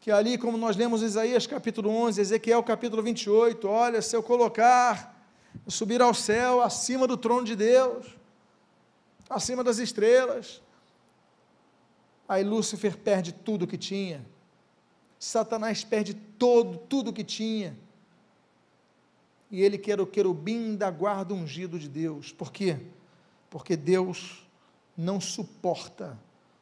que 0.00 0.10
ali, 0.10 0.36
como 0.36 0.56
nós 0.58 0.76
lemos 0.76 1.02
Isaías 1.02 1.46
capítulo 1.46 1.90
11, 1.90 2.20
Ezequiel 2.20 2.62
capítulo 2.62 3.02
28, 3.02 3.66
olha, 3.66 4.02
se 4.02 4.14
eu 4.14 4.22
colocar, 4.22 5.26
subir 5.66 6.02
ao 6.02 6.12
céu, 6.12 6.60
acima 6.60 7.06
do 7.06 7.16
trono 7.16 7.44
de 7.44 7.56
Deus, 7.56 8.06
acima 9.28 9.64
das 9.64 9.78
estrelas, 9.78 10.62
aí 12.28 12.44
Lúcifer 12.44 12.96
perde 12.98 13.32
tudo 13.32 13.66
que 13.66 13.78
tinha, 13.78 14.24
Satanás 15.18 15.82
perde 15.82 16.14
todo, 16.14 16.76
tudo 16.76 17.12
que 17.12 17.24
tinha, 17.24 17.76
e 19.50 19.62
ele 19.62 19.78
que 19.78 19.90
era 19.90 20.02
o 20.02 20.06
querubim 20.06 20.76
da 20.76 20.90
guarda 20.90 21.32
ungido 21.32 21.78
de 21.78 21.88
Deus. 21.88 22.30
Por 22.30 22.52
quê? 22.52 22.76
Porque 23.48 23.76
Deus 23.76 24.43
não 24.96 25.20
suporta 25.20 26.18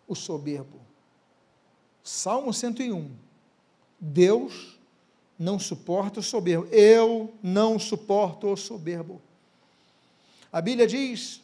o 0.06 0.14
soberbo. 0.14 0.80
Salmo 2.02 2.52
101. 2.52 3.10
Deus 4.00 4.78
não 5.38 5.58
suporta 5.58 6.20
o 6.20 6.22
soberbo. 6.22 6.66
Eu 6.66 7.32
não 7.42 7.78
suporto 7.78 8.52
o 8.52 8.56
soberbo. 8.56 9.20
A 10.52 10.60
Bíblia 10.60 10.86
diz, 10.86 11.40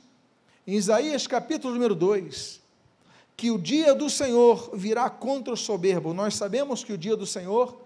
em 0.66 0.74
Isaías 0.74 1.26
capítulo 1.26 1.74
número 1.74 1.94
2, 1.94 2.60
que 3.36 3.50
o 3.50 3.58
dia 3.58 3.94
do 3.94 4.10
Senhor 4.10 4.70
virá 4.74 5.08
contra 5.08 5.54
o 5.54 5.56
soberbo. 5.56 6.12
Nós 6.12 6.34
sabemos 6.34 6.82
que 6.82 6.92
o 6.92 6.98
dia 6.98 7.16
do 7.16 7.26
Senhor 7.26 7.80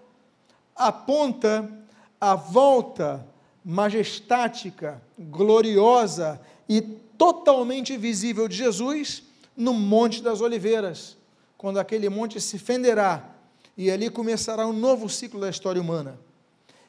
aponta 0.75 1.71
a 2.19 2.35
volta 2.35 3.25
majestática, 3.63 5.01
gloriosa 5.17 6.41
e 6.67 6.81
totalmente 7.17 7.95
visível 7.97 8.47
de 8.47 8.55
Jesus 8.55 9.23
no 9.55 9.73
Monte 9.73 10.21
das 10.21 10.41
Oliveiras, 10.41 11.17
quando 11.57 11.79
aquele 11.79 12.09
monte 12.09 12.41
se 12.41 12.57
fenderá 12.57 13.29
e 13.77 13.89
ali 13.89 14.09
começará 14.09 14.67
um 14.67 14.73
novo 14.73 15.09
ciclo 15.09 15.39
da 15.39 15.49
história 15.49 15.81
humana. 15.81 16.19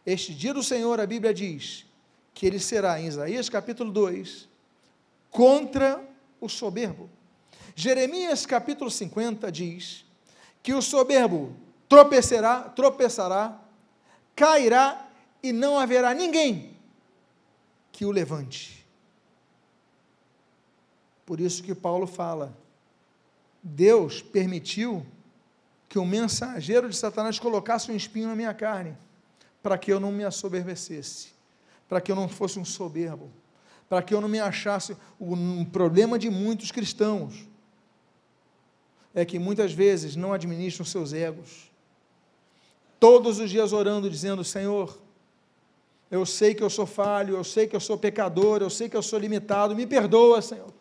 Este 0.04 0.34
dia 0.34 0.52
do 0.52 0.62
Senhor, 0.62 1.00
a 1.00 1.06
Bíblia 1.06 1.32
diz 1.32 1.86
que 2.34 2.46
ele 2.46 2.58
será, 2.58 3.00
em 3.00 3.06
Isaías 3.06 3.48
capítulo 3.48 3.90
2, 3.90 4.48
contra 5.30 6.02
o 6.40 6.48
soberbo. 6.48 7.08
Jeremias 7.74 8.44
capítulo 8.44 8.90
50 8.90 9.50
diz 9.50 10.04
que 10.62 10.74
o 10.74 10.82
soberbo 10.82 11.54
tropeçará, 11.88 12.60
tropeçará, 12.62 13.60
cairá 14.34 15.08
e 15.42 15.52
não 15.52 15.78
haverá 15.78 16.14
ninguém 16.14 16.76
que 17.92 18.04
o 18.04 18.10
levante. 18.10 18.83
Por 21.24 21.40
isso 21.40 21.62
que 21.62 21.74
Paulo 21.74 22.06
fala: 22.06 22.56
Deus 23.62 24.22
permitiu 24.22 25.04
que 25.88 25.98
o 25.98 26.04
mensageiro 26.04 26.88
de 26.88 26.96
Satanás 26.96 27.38
colocasse 27.38 27.90
um 27.90 27.96
espinho 27.96 28.28
na 28.28 28.36
minha 28.36 28.52
carne, 28.54 28.96
para 29.62 29.78
que 29.78 29.92
eu 29.92 30.00
não 30.00 30.12
me 30.12 30.24
assoberbecesse, 30.24 31.28
para 31.88 32.00
que 32.00 32.10
eu 32.10 32.16
não 32.16 32.28
fosse 32.28 32.58
um 32.58 32.64
soberbo, 32.64 33.30
para 33.88 34.02
que 34.02 34.14
eu 34.14 34.20
não 34.20 34.28
me 34.28 34.40
achasse 34.40 34.96
um 35.20 35.64
problema 35.64 36.18
de 36.18 36.30
muitos 36.30 36.70
cristãos 36.70 37.46
é 39.14 39.24
que 39.24 39.38
muitas 39.38 39.72
vezes 39.72 40.16
não 40.16 40.32
administram 40.32 40.84
seus 40.84 41.12
egos. 41.12 41.70
Todos 42.98 43.38
os 43.38 43.48
dias 43.48 43.72
orando, 43.72 44.10
dizendo: 44.10 44.42
Senhor, 44.42 44.98
eu 46.10 46.26
sei 46.26 46.54
que 46.54 46.62
eu 46.62 46.68
sou 46.68 46.84
falho, 46.84 47.36
eu 47.36 47.44
sei 47.44 47.68
que 47.68 47.76
eu 47.76 47.80
sou 47.80 47.96
pecador, 47.96 48.60
eu 48.60 48.70
sei 48.70 48.88
que 48.88 48.96
eu 48.96 49.02
sou 49.02 49.18
limitado, 49.18 49.76
me 49.76 49.86
perdoa, 49.86 50.42
Senhor. 50.42 50.72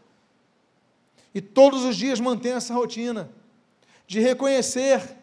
E 1.33 1.41
todos 1.41 1.83
os 1.83 1.95
dias 1.95 2.19
mantém 2.19 2.53
essa 2.53 2.73
rotina 2.73 3.31
de 4.05 4.19
reconhecer 4.19 5.17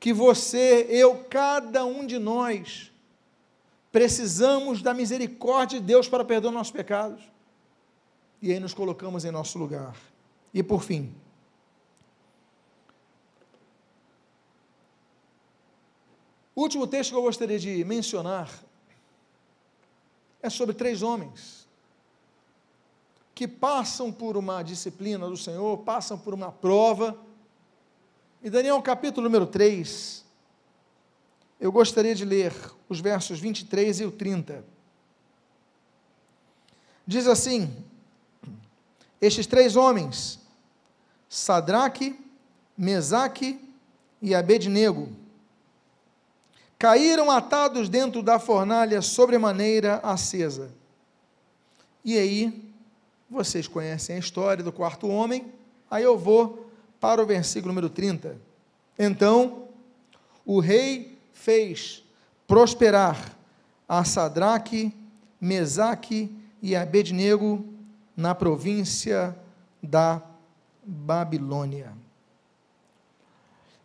que 0.00 0.12
você, 0.12 0.86
eu, 0.88 1.24
cada 1.24 1.84
um 1.84 2.04
de 2.06 2.18
nós, 2.18 2.92
precisamos 3.92 4.82
da 4.82 4.92
misericórdia 4.92 5.78
de 5.78 5.86
Deus 5.86 6.08
para 6.08 6.24
perdoar 6.24 6.52
nossos 6.52 6.72
pecados. 6.72 7.22
E 8.42 8.52
aí 8.52 8.60
nos 8.60 8.74
colocamos 8.74 9.24
em 9.24 9.30
nosso 9.30 9.58
lugar. 9.58 9.96
E 10.52 10.62
por 10.62 10.82
fim, 10.82 11.14
o 16.54 16.62
último 16.62 16.86
texto 16.86 17.10
que 17.10 17.16
eu 17.16 17.22
gostaria 17.22 17.58
de 17.58 17.84
mencionar 17.84 18.50
é 20.40 20.48
sobre 20.48 20.74
três 20.74 21.02
homens 21.02 21.67
que 23.38 23.46
passam 23.46 24.10
por 24.10 24.36
uma 24.36 24.64
disciplina 24.64 25.28
do 25.28 25.36
Senhor, 25.36 25.78
passam 25.84 26.18
por 26.18 26.34
uma 26.34 26.50
prova. 26.50 27.16
E 28.42 28.50
Daniel 28.50 28.82
capítulo 28.82 29.28
número 29.28 29.46
3, 29.46 30.24
eu 31.60 31.70
gostaria 31.70 32.16
de 32.16 32.24
ler 32.24 32.52
os 32.88 32.98
versos 32.98 33.38
23 33.38 34.00
e 34.00 34.04
o 34.04 34.10
30. 34.10 34.64
Diz 37.06 37.28
assim: 37.28 37.72
Estes 39.20 39.46
três 39.46 39.76
homens, 39.76 40.40
Sadraque, 41.28 42.18
Mesaque 42.76 43.60
e 44.20 44.34
Abednego, 44.34 45.10
caíram 46.76 47.30
atados 47.30 47.88
dentro 47.88 48.20
da 48.20 48.40
fornalha 48.40 49.00
sobremaneira 49.00 50.00
acesa. 50.02 50.72
E 52.04 52.18
aí, 52.18 52.67
vocês 53.30 53.68
conhecem 53.68 54.16
a 54.16 54.18
história 54.18 54.64
do 54.64 54.72
quarto 54.72 55.08
homem, 55.08 55.52
aí 55.90 56.02
eu 56.02 56.18
vou 56.18 56.70
para 57.00 57.22
o 57.22 57.26
versículo 57.26 57.72
número 57.72 57.90
30. 57.90 58.36
Então, 58.98 59.68
o 60.44 60.60
rei 60.60 61.18
fez 61.32 62.02
prosperar 62.46 63.36
a 63.88 64.04
Sadraque, 64.04 64.94
Mesaque 65.40 66.34
e 66.60 66.74
Abednego 66.74 67.64
na 68.16 68.34
província 68.34 69.36
da 69.82 70.22
Babilônia. 70.82 71.92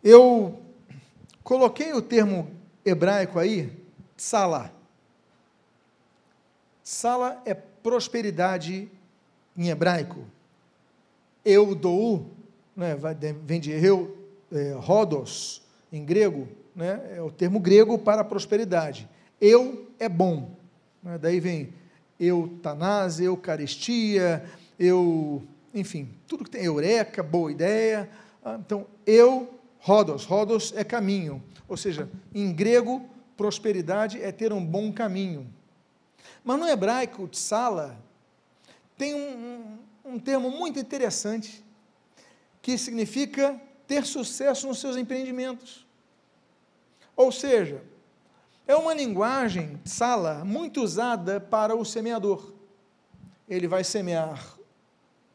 Eu 0.02 0.60
coloquei 1.42 1.92
o 1.92 2.02
termo 2.02 2.50
hebraico 2.84 3.38
aí, 3.38 3.72
sala. 4.16 4.72
Sala 6.82 7.40
é 7.44 7.54
prosperidade 7.54 8.90
em 9.56 9.68
hebraico. 9.68 10.24
Eu 11.44 11.74
dou, 11.74 12.30
né, 12.76 12.96
vem 13.44 13.60
de 13.60 13.70
eu, 13.70 14.16
é, 14.50 14.72
rodos, 14.78 15.62
em 15.92 16.04
grego, 16.04 16.48
né, 16.74 17.00
é 17.16 17.22
o 17.22 17.30
termo 17.30 17.60
grego 17.60 17.98
para 17.98 18.24
prosperidade. 18.24 19.08
Eu 19.40 19.88
é 19.98 20.08
bom. 20.08 20.50
Né, 21.02 21.18
daí 21.18 21.38
vem 21.40 21.72
eutanase, 22.18 23.24
eucaristia, 23.24 24.44
eu, 24.78 25.42
enfim, 25.72 26.08
tudo 26.26 26.44
que 26.44 26.50
tem 26.50 26.64
eureka, 26.64 27.22
boa 27.22 27.50
ideia. 27.50 28.08
Ah, 28.44 28.58
então, 28.58 28.86
eu, 29.06 29.54
rodos, 29.78 30.24
rodos 30.24 30.72
é 30.76 30.84
caminho. 30.84 31.42
Ou 31.68 31.76
seja, 31.76 32.08
em 32.34 32.52
grego, 32.52 33.02
prosperidade 33.36 34.22
é 34.22 34.30
ter 34.30 34.52
um 34.52 34.64
bom 34.64 34.92
caminho. 34.92 35.46
Mas 36.42 36.58
no 36.58 36.68
hebraico, 36.68 37.26
tsala, 37.28 37.98
tem 38.96 39.14
um, 39.14 39.78
um, 40.04 40.14
um 40.14 40.18
termo 40.18 40.50
muito 40.50 40.78
interessante 40.78 41.64
que 42.62 42.78
significa 42.78 43.60
ter 43.86 44.06
sucesso 44.06 44.66
nos 44.66 44.78
seus 44.78 44.96
empreendimentos. 44.96 45.86
Ou 47.16 47.30
seja, 47.30 47.82
é 48.66 48.74
uma 48.74 48.94
linguagem, 48.94 49.78
sala, 49.84 50.44
muito 50.44 50.80
usada 50.80 51.38
para 51.38 51.76
o 51.76 51.84
semeador. 51.84 52.52
Ele 53.48 53.68
vai 53.68 53.84
semear, 53.84 54.56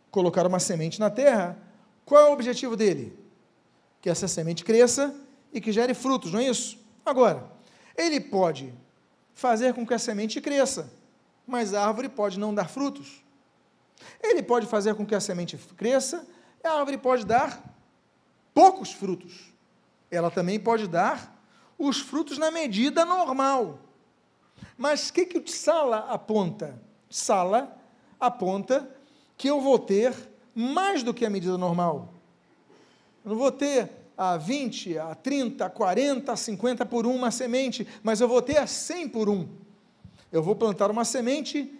colocar 0.09 0.47
uma 0.47 0.59
semente 0.59 0.99
na 0.99 1.09
terra. 1.09 1.57
Qual 2.03 2.19
é 2.19 2.29
o 2.29 2.33
objetivo 2.33 2.75
dele? 2.75 3.17
Que 4.01 4.09
essa 4.09 4.27
semente 4.27 4.65
cresça 4.65 5.15
e 5.53 5.61
que 5.61 5.71
gere 5.71 5.93
frutos, 5.93 6.31
não 6.33 6.39
é 6.39 6.49
isso? 6.49 6.79
Agora, 7.05 7.47
ele 7.95 8.19
pode 8.19 8.73
fazer 9.33 9.73
com 9.73 9.85
que 9.85 9.93
a 9.93 9.99
semente 9.99 10.41
cresça, 10.41 10.91
mas 11.45 11.73
a 11.73 11.85
árvore 11.85 12.09
pode 12.09 12.39
não 12.39 12.53
dar 12.53 12.67
frutos. 12.67 13.23
Ele 14.21 14.41
pode 14.41 14.65
fazer 14.65 14.95
com 14.95 15.05
que 15.05 15.15
a 15.15 15.19
semente 15.19 15.57
cresça, 15.75 16.27
a 16.63 16.71
árvore 16.71 16.97
pode 16.97 17.25
dar 17.25 17.63
poucos 18.53 18.91
frutos. 18.91 19.53
Ela 20.11 20.29
também 20.29 20.59
pode 20.59 20.87
dar 20.87 21.39
os 21.77 21.99
frutos 21.99 22.37
na 22.37 22.51
medida 22.51 23.05
normal. 23.05 23.79
Mas 24.77 25.09
o 25.09 25.13
que, 25.13 25.25
que 25.25 25.37
o 25.37 25.47
Sala 25.47 26.07
aponta? 26.09 26.79
Sala 27.09 27.77
aponta 28.19 28.89
que 29.37 29.49
eu 29.49 29.61
vou 29.61 29.79
ter 29.79 30.13
mais 30.53 31.03
do 31.03 31.13
que 31.13 31.25
a 31.25 31.29
medida 31.29 31.57
normal. 31.57 32.13
Eu 33.23 33.31
não 33.31 33.37
vou 33.37 33.51
ter 33.51 33.89
a 34.17 34.35
20, 34.35 34.97
a 34.97 35.15
30, 35.15 35.65
a 35.65 35.69
40, 35.69 36.31
a 36.31 36.35
50 36.35 36.85
por 36.85 37.07
um 37.07 37.15
uma 37.15 37.31
semente, 37.31 37.87
mas 38.03 38.19
eu 38.19 38.27
vou 38.27 38.41
ter 38.41 38.57
a 38.57 38.67
100 38.67 39.07
por 39.07 39.29
um. 39.29 39.47
Eu 40.29 40.43
vou 40.43 40.55
plantar 40.55 40.91
uma 40.91 41.05
semente 41.05 41.73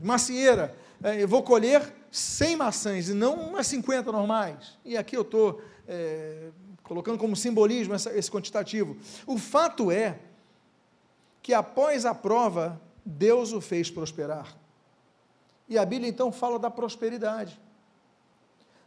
macieira, 0.00 0.76
eu 1.02 1.26
vou 1.26 1.42
colher 1.42 1.94
100 2.10 2.56
maçãs 2.56 3.08
e 3.08 3.14
não 3.14 3.34
umas 3.34 3.66
50 3.66 4.12
normais. 4.12 4.78
E 4.84 4.96
aqui 4.96 5.16
eu 5.16 5.22
estou 5.22 5.62
é, 5.88 6.50
colocando 6.82 7.18
como 7.18 7.34
simbolismo 7.34 7.94
essa, 7.94 8.12
esse 8.16 8.30
quantitativo. 8.30 8.96
O 9.26 9.38
fato 9.38 9.90
é 9.90 10.18
que 11.42 11.54
após 11.54 12.04
a 12.04 12.14
prova, 12.14 12.80
Deus 13.04 13.52
o 13.52 13.60
fez 13.60 13.90
prosperar. 13.90 14.56
E 15.68 15.78
a 15.78 15.86
Bíblia 15.86 16.10
então 16.10 16.30
fala 16.30 16.58
da 16.58 16.70
prosperidade. 16.70 17.58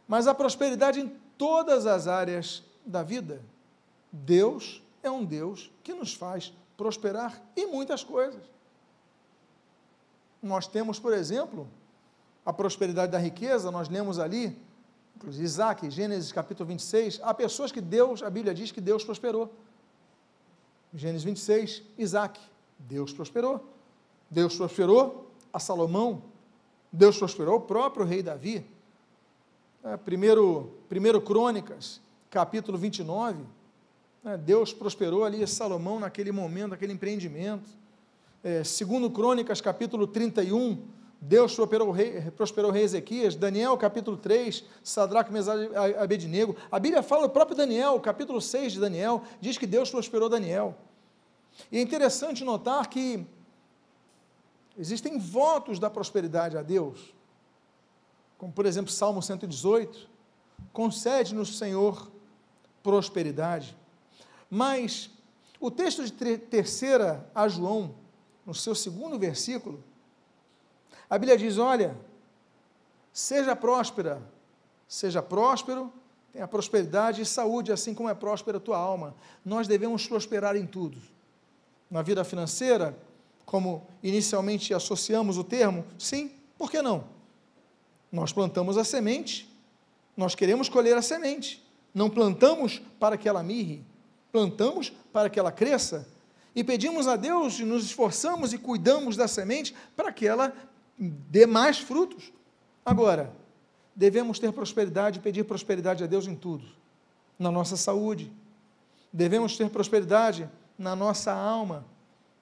Mas 0.06 0.26
a 0.26 0.34
prosperidade 0.34 1.00
em 1.00 1.08
todas 1.36 1.86
as 1.86 2.06
áreas 2.06 2.62
da 2.84 3.02
vida. 3.02 3.42
Deus 4.12 4.82
é 5.02 5.10
um 5.10 5.24
Deus 5.24 5.72
que 5.82 5.92
nos 5.92 6.14
faz 6.14 6.52
prosperar 6.76 7.42
em 7.56 7.66
muitas 7.66 8.04
coisas. 8.04 8.42
Nós 10.42 10.66
temos, 10.66 10.98
por 10.98 11.12
exemplo, 11.12 11.66
a 12.44 12.52
prosperidade 12.52 13.12
da 13.12 13.18
riqueza, 13.18 13.70
nós 13.70 13.88
lemos 13.88 14.18
ali, 14.18 14.56
inclusive 15.16 15.44
Isaac, 15.44 15.90
Gênesis 15.90 16.30
capítulo 16.30 16.68
26, 16.68 17.20
há 17.22 17.32
pessoas 17.32 17.72
que 17.72 17.80
Deus, 17.80 18.22
a 18.22 18.28
Bíblia 18.28 18.52
diz 18.52 18.70
que 18.70 18.80
Deus 18.80 19.04
prosperou. 19.04 19.52
Gênesis 20.92 21.24
26, 21.24 21.82
Isaac, 21.98 22.40
Deus 22.78 23.12
prosperou. 23.12 23.64
Deus 24.30 24.56
prosperou 24.56 25.30
a 25.52 25.58
Salomão, 25.58 26.22
Deus 26.92 27.16
prosperou 27.16 27.56
o 27.56 27.60
próprio 27.60 28.04
rei 28.04 28.22
Davi. 28.22 28.66
É, 29.82 29.96
primeiro, 29.96 30.72
primeiro 30.88 31.20
Crônicas, 31.20 32.00
capítulo 32.30 32.76
29, 32.76 33.44
né, 34.22 34.36
Deus 34.36 34.72
prosperou 34.72 35.24
ali 35.24 35.46
Salomão 35.46 36.00
naquele 36.00 36.32
momento, 36.32 36.70
naquele 36.70 36.92
empreendimento. 36.92 37.68
É, 38.42 38.64
segundo 38.64 39.10
Crônicas, 39.10 39.60
capítulo 39.60 40.06
31, 40.06 40.82
Deus 41.20 41.54
prosperou 41.54 41.88
o 41.88 41.90
rei, 41.92 42.30
prosperou 42.32 42.70
o 42.70 42.74
rei 42.74 42.82
Ezequias. 42.82 43.34
Daniel, 43.34 43.76
capítulo 43.76 44.16
3, 44.16 44.64
Sadraque, 44.82 45.32
Mesade 45.32 45.70
e 45.72 45.94
Abednego. 45.96 46.56
A 46.70 46.78
Bíblia 46.78 47.02
fala, 47.02 47.26
o 47.26 47.30
próprio 47.30 47.56
Daniel, 47.56 47.98
capítulo 48.00 48.40
6 48.40 48.74
de 48.74 48.80
Daniel, 48.80 49.22
diz 49.40 49.56
que 49.56 49.66
Deus 49.66 49.90
prosperou 49.90 50.28
Daniel. 50.28 50.76
E 51.72 51.78
é 51.78 51.80
interessante 51.80 52.44
notar 52.44 52.88
que 52.88 53.26
existem 54.76 55.18
votos 55.18 55.78
da 55.78 55.88
prosperidade 55.88 56.58
a 56.58 56.62
Deus 56.62 57.14
como 58.44 58.52
por 58.52 58.66
exemplo 58.66 58.92
Salmo 58.92 59.22
118, 59.22 60.06
concede-nos, 60.70 61.56
Senhor, 61.56 62.10
prosperidade. 62.82 63.76
Mas 64.50 65.08
o 65.58 65.70
texto 65.70 66.04
de 66.04 66.36
terceira 66.38 67.26
a 67.34 67.48
João, 67.48 67.94
no 68.44 68.54
seu 68.54 68.74
segundo 68.74 69.18
versículo, 69.18 69.82
a 71.08 71.18
Bíblia 71.18 71.36
diz: 71.36 71.58
olha, 71.58 71.96
seja 73.12 73.54
próspera, 73.54 74.22
seja 74.88 75.22
próspero, 75.22 75.92
tenha 76.32 76.48
prosperidade 76.48 77.22
e 77.22 77.26
saúde, 77.26 77.72
assim 77.72 77.94
como 77.94 78.08
é 78.08 78.14
próspera 78.14 78.58
a 78.58 78.60
tua 78.60 78.76
alma. 78.76 79.14
Nós 79.44 79.68
devemos 79.68 80.06
prosperar 80.06 80.56
em 80.56 80.66
tudo. 80.66 80.98
Na 81.90 82.02
vida 82.02 82.24
financeira, 82.24 82.96
como 83.44 83.86
inicialmente 84.02 84.74
associamos 84.74 85.38
o 85.38 85.44
termo? 85.44 85.84
Sim, 85.98 86.32
por 86.58 86.70
que 86.70 86.82
não? 86.82 87.04
Nós 88.10 88.32
plantamos 88.32 88.76
a 88.76 88.84
semente, 88.84 89.48
nós 90.16 90.34
queremos 90.34 90.68
colher 90.68 90.96
a 90.96 91.02
semente, 91.02 91.64
não 91.94 92.10
plantamos 92.10 92.80
para 92.98 93.16
que 93.16 93.28
ela 93.28 93.42
mirre, 93.42 93.84
plantamos 94.32 94.92
para 95.12 95.30
que 95.30 95.38
ela 95.38 95.52
cresça 95.52 96.06
e 96.54 96.62
pedimos 96.62 97.08
a 97.08 97.16
Deus 97.16 97.58
e 97.58 97.64
nos 97.64 97.84
esforçamos 97.84 98.52
e 98.52 98.58
cuidamos 98.58 99.16
da 99.16 99.26
semente 99.26 99.74
para 99.96 100.12
que 100.12 100.26
ela 100.26 100.52
dê 100.98 101.46
mais 101.46 101.78
frutos. 101.78 102.32
Agora, 102.84 103.32
devemos 103.94 104.38
ter 104.38 104.52
prosperidade 104.52 105.18
e 105.18 105.22
pedir 105.22 105.44
prosperidade 105.44 106.02
a 106.02 106.06
Deus 106.06 106.26
em 106.26 106.34
tudo, 106.34 106.64
na 107.38 107.50
nossa 107.50 107.76
saúde, 107.76 108.32
devemos 109.12 109.56
ter 109.56 109.68
prosperidade 109.70 110.48
na 110.78 110.96
nossa 110.96 111.32
alma, 111.32 111.84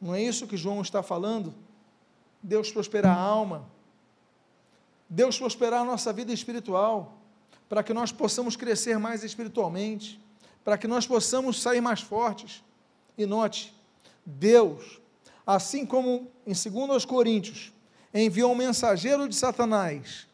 não 0.00 0.14
é 0.14 0.22
isso 0.22 0.46
que 0.46 0.57
João 0.57 0.80
está 0.80 1.03
falando? 1.03 1.55
Deus 2.42 2.72
prosperar 2.72 3.16
a 3.16 3.20
alma, 3.20 3.64
Deus 5.09 5.38
prosperar 5.38 5.82
a 5.82 5.84
nossa 5.84 6.12
vida 6.12 6.32
espiritual, 6.32 7.18
para 7.68 7.82
que 7.82 7.94
nós 7.94 8.11
possamos 8.11 8.57
crescer 8.57 8.98
mais 8.98 9.22
espiritualmente, 9.22 10.20
para 10.64 10.76
que 10.76 10.88
nós 10.88 11.07
possamos 11.07 11.61
sair 11.61 11.80
mais 11.80 12.00
fortes. 12.00 12.64
E 13.16 13.26
note, 13.26 13.74
Deus, 14.24 15.00
assim 15.46 15.86
como 15.86 16.30
em 16.46 16.53
2 16.53 17.05
Coríntios, 17.05 17.72
enviou 18.14 18.52
um 18.52 18.56
mensageiro 18.56 19.28
de 19.28 19.34
Satanás 19.34 20.26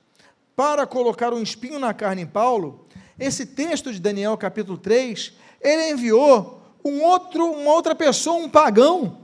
para 0.56 0.86
colocar 0.86 1.32
um 1.32 1.42
espinho 1.42 1.78
na 1.78 1.94
carne 1.94 2.22
em 2.22 2.26
Paulo, 2.26 2.84
esse 3.18 3.46
texto 3.46 3.92
de 3.92 4.00
Daniel 4.00 4.36
capítulo 4.36 4.76
3, 4.76 5.32
ele 5.60 5.90
enviou 5.90 6.60
um 6.84 7.02
outro, 7.02 7.44
uma 7.52 7.72
outra 7.72 7.94
pessoa, 7.94 8.36
um 8.36 8.48
pagão, 8.48 9.18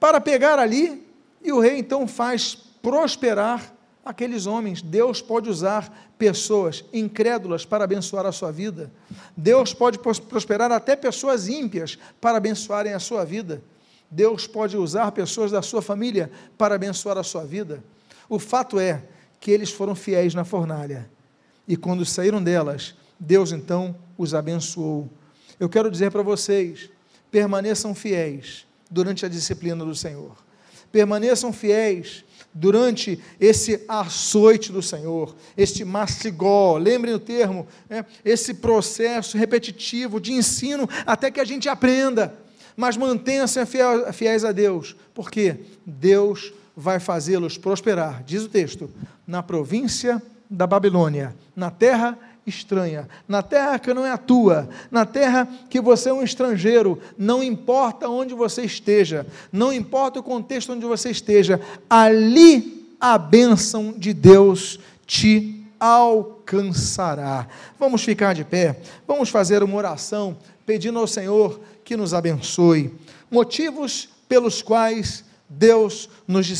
para 0.00 0.20
pegar 0.20 0.58
ali, 0.58 1.06
e 1.42 1.52
o 1.52 1.60
rei 1.60 1.78
então 1.78 2.06
faz 2.06 2.54
prosperar 2.54 3.74
aqueles 4.04 4.46
homens. 4.46 4.82
Deus 4.82 5.20
pode 5.22 5.48
usar 5.48 6.12
pessoas 6.18 6.84
incrédulas 6.92 7.64
para 7.64 7.84
abençoar 7.84 8.26
a 8.26 8.32
sua 8.32 8.52
vida. 8.52 8.90
Deus 9.36 9.72
pode 9.72 9.98
prosperar 9.98 10.70
até 10.70 10.94
pessoas 10.94 11.48
ímpias 11.48 11.98
para 12.20 12.38
abençoarem 12.38 12.92
a 12.92 12.98
sua 12.98 13.24
vida. 13.24 13.62
Deus 14.14 14.46
pode 14.46 14.76
usar 14.76 15.10
pessoas 15.10 15.50
da 15.50 15.60
sua 15.60 15.82
família 15.82 16.30
para 16.56 16.76
abençoar 16.76 17.18
a 17.18 17.24
sua 17.24 17.44
vida. 17.44 17.82
O 18.28 18.38
fato 18.38 18.78
é 18.78 19.02
que 19.40 19.50
eles 19.50 19.72
foram 19.72 19.96
fiéis 19.96 20.34
na 20.34 20.44
fornalha. 20.44 21.10
E 21.66 21.76
quando 21.76 22.04
saíram 22.04 22.40
delas, 22.40 22.94
Deus 23.18 23.50
então 23.50 23.96
os 24.16 24.32
abençoou. 24.32 25.10
Eu 25.58 25.68
quero 25.68 25.90
dizer 25.90 26.12
para 26.12 26.22
vocês: 26.22 26.88
permaneçam 27.28 27.92
fiéis 27.92 28.64
durante 28.88 29.26
a 29.26 29.28
disciplina 29.28 29.84
do 29.84 29.96
Senhor. 29.96 30.36
Permaneçam 30.92 31.52
fiéis 31.52 32.24
durante 32.54 33.20
esse 33.40 33.84
açoite 33.88 34.70
do 34.70 34.80
Senhor, 34.80 35.34
este 35.56 35.84
mastigó, 35.84 36.78
lembrem 36.78 37.12
o 37.12 37.18
termo, 37.18 37.66
né? 37.88 38.06
esse 38.24 38.54
processo 38.54 39.36
repetitivo 39.36 40.20
de 40.20 40.32
ensino 40.32 40.88
até 41.04 41.32
que 41.32 41.40
a 41.40 41.44
gente 41.44 41.68
aprenda 41.68 42.43
mas 42.76 42.96
mantenham-se 42.96 43.60
fiéis 44.12 44.44
a 44.44 44.52
Deus, 44.52 44.96
porque 45.14 45.56
Deus 45.86 46.52
vai 46.76 46.98
fazê-los 46.98 47.56
prosperar, 47.56 48.22
diz 48.24 48.42
o 48.42 48.48
texto, 48.48 48.90
na 49.26 49.42
província 49.42 50.20
da 50.50 50.66
Babilônia, 50.66 51.34
na 51.54 51.70
terra 51.70 52.18
estranha, 52.46 53.08
na 53.26 53.42
terra 53.42 53.78
que 53.78 53.94
não 53.94 54.04
é 54.04 54.10
a 54.10 54.18
tua, 54.18 54.68
na 54.90 55.06
terra 55.06 55.48
que 55.70 55.80
você 55.80 56.10
é 56.10 56.12
um 56.12 56.22
estrangeiro, 56.22 57.00
não 57.16 57.42
importa 57.42 58.08
onde 58.08 58.34
você 58.34 58.62
esteja, 58.62 59.26
não 59.50 59.72
importa 59.72 60.20
o 60.20 60.22
contexto 60.22 60.72
onde 60.72 60.84
você 60.84 61.10
esteja, 61.10 61.60
ali 61.88 62.94
a 63.00 63.16
bênção 63.16 63.92
de 63.92 64.12
Deus 64.12 64.78
te 65.06 65.64
alcançará. 65.80 67.46
Vamos 67.78 68.02
ficar 68.02 68.34
de 68.34 68.44
pé, 68.44 68.78
vamos 69.06 69.28
fazer 69.28 69.62
uma 69.62 69.76
oração 69.76 70.36
pedindo 70.66 70.98
ao 70.98 71.06
Senhor 71.06 71.60
que 71.84 71.96
nos 71.96 72.14
abençoe. 72.14 72.92
Motivos 73.30 74.08
pelos 74.28 74.62
quais 74.62 75.24
Deus 75.48 76.08
nos 76.26 76.46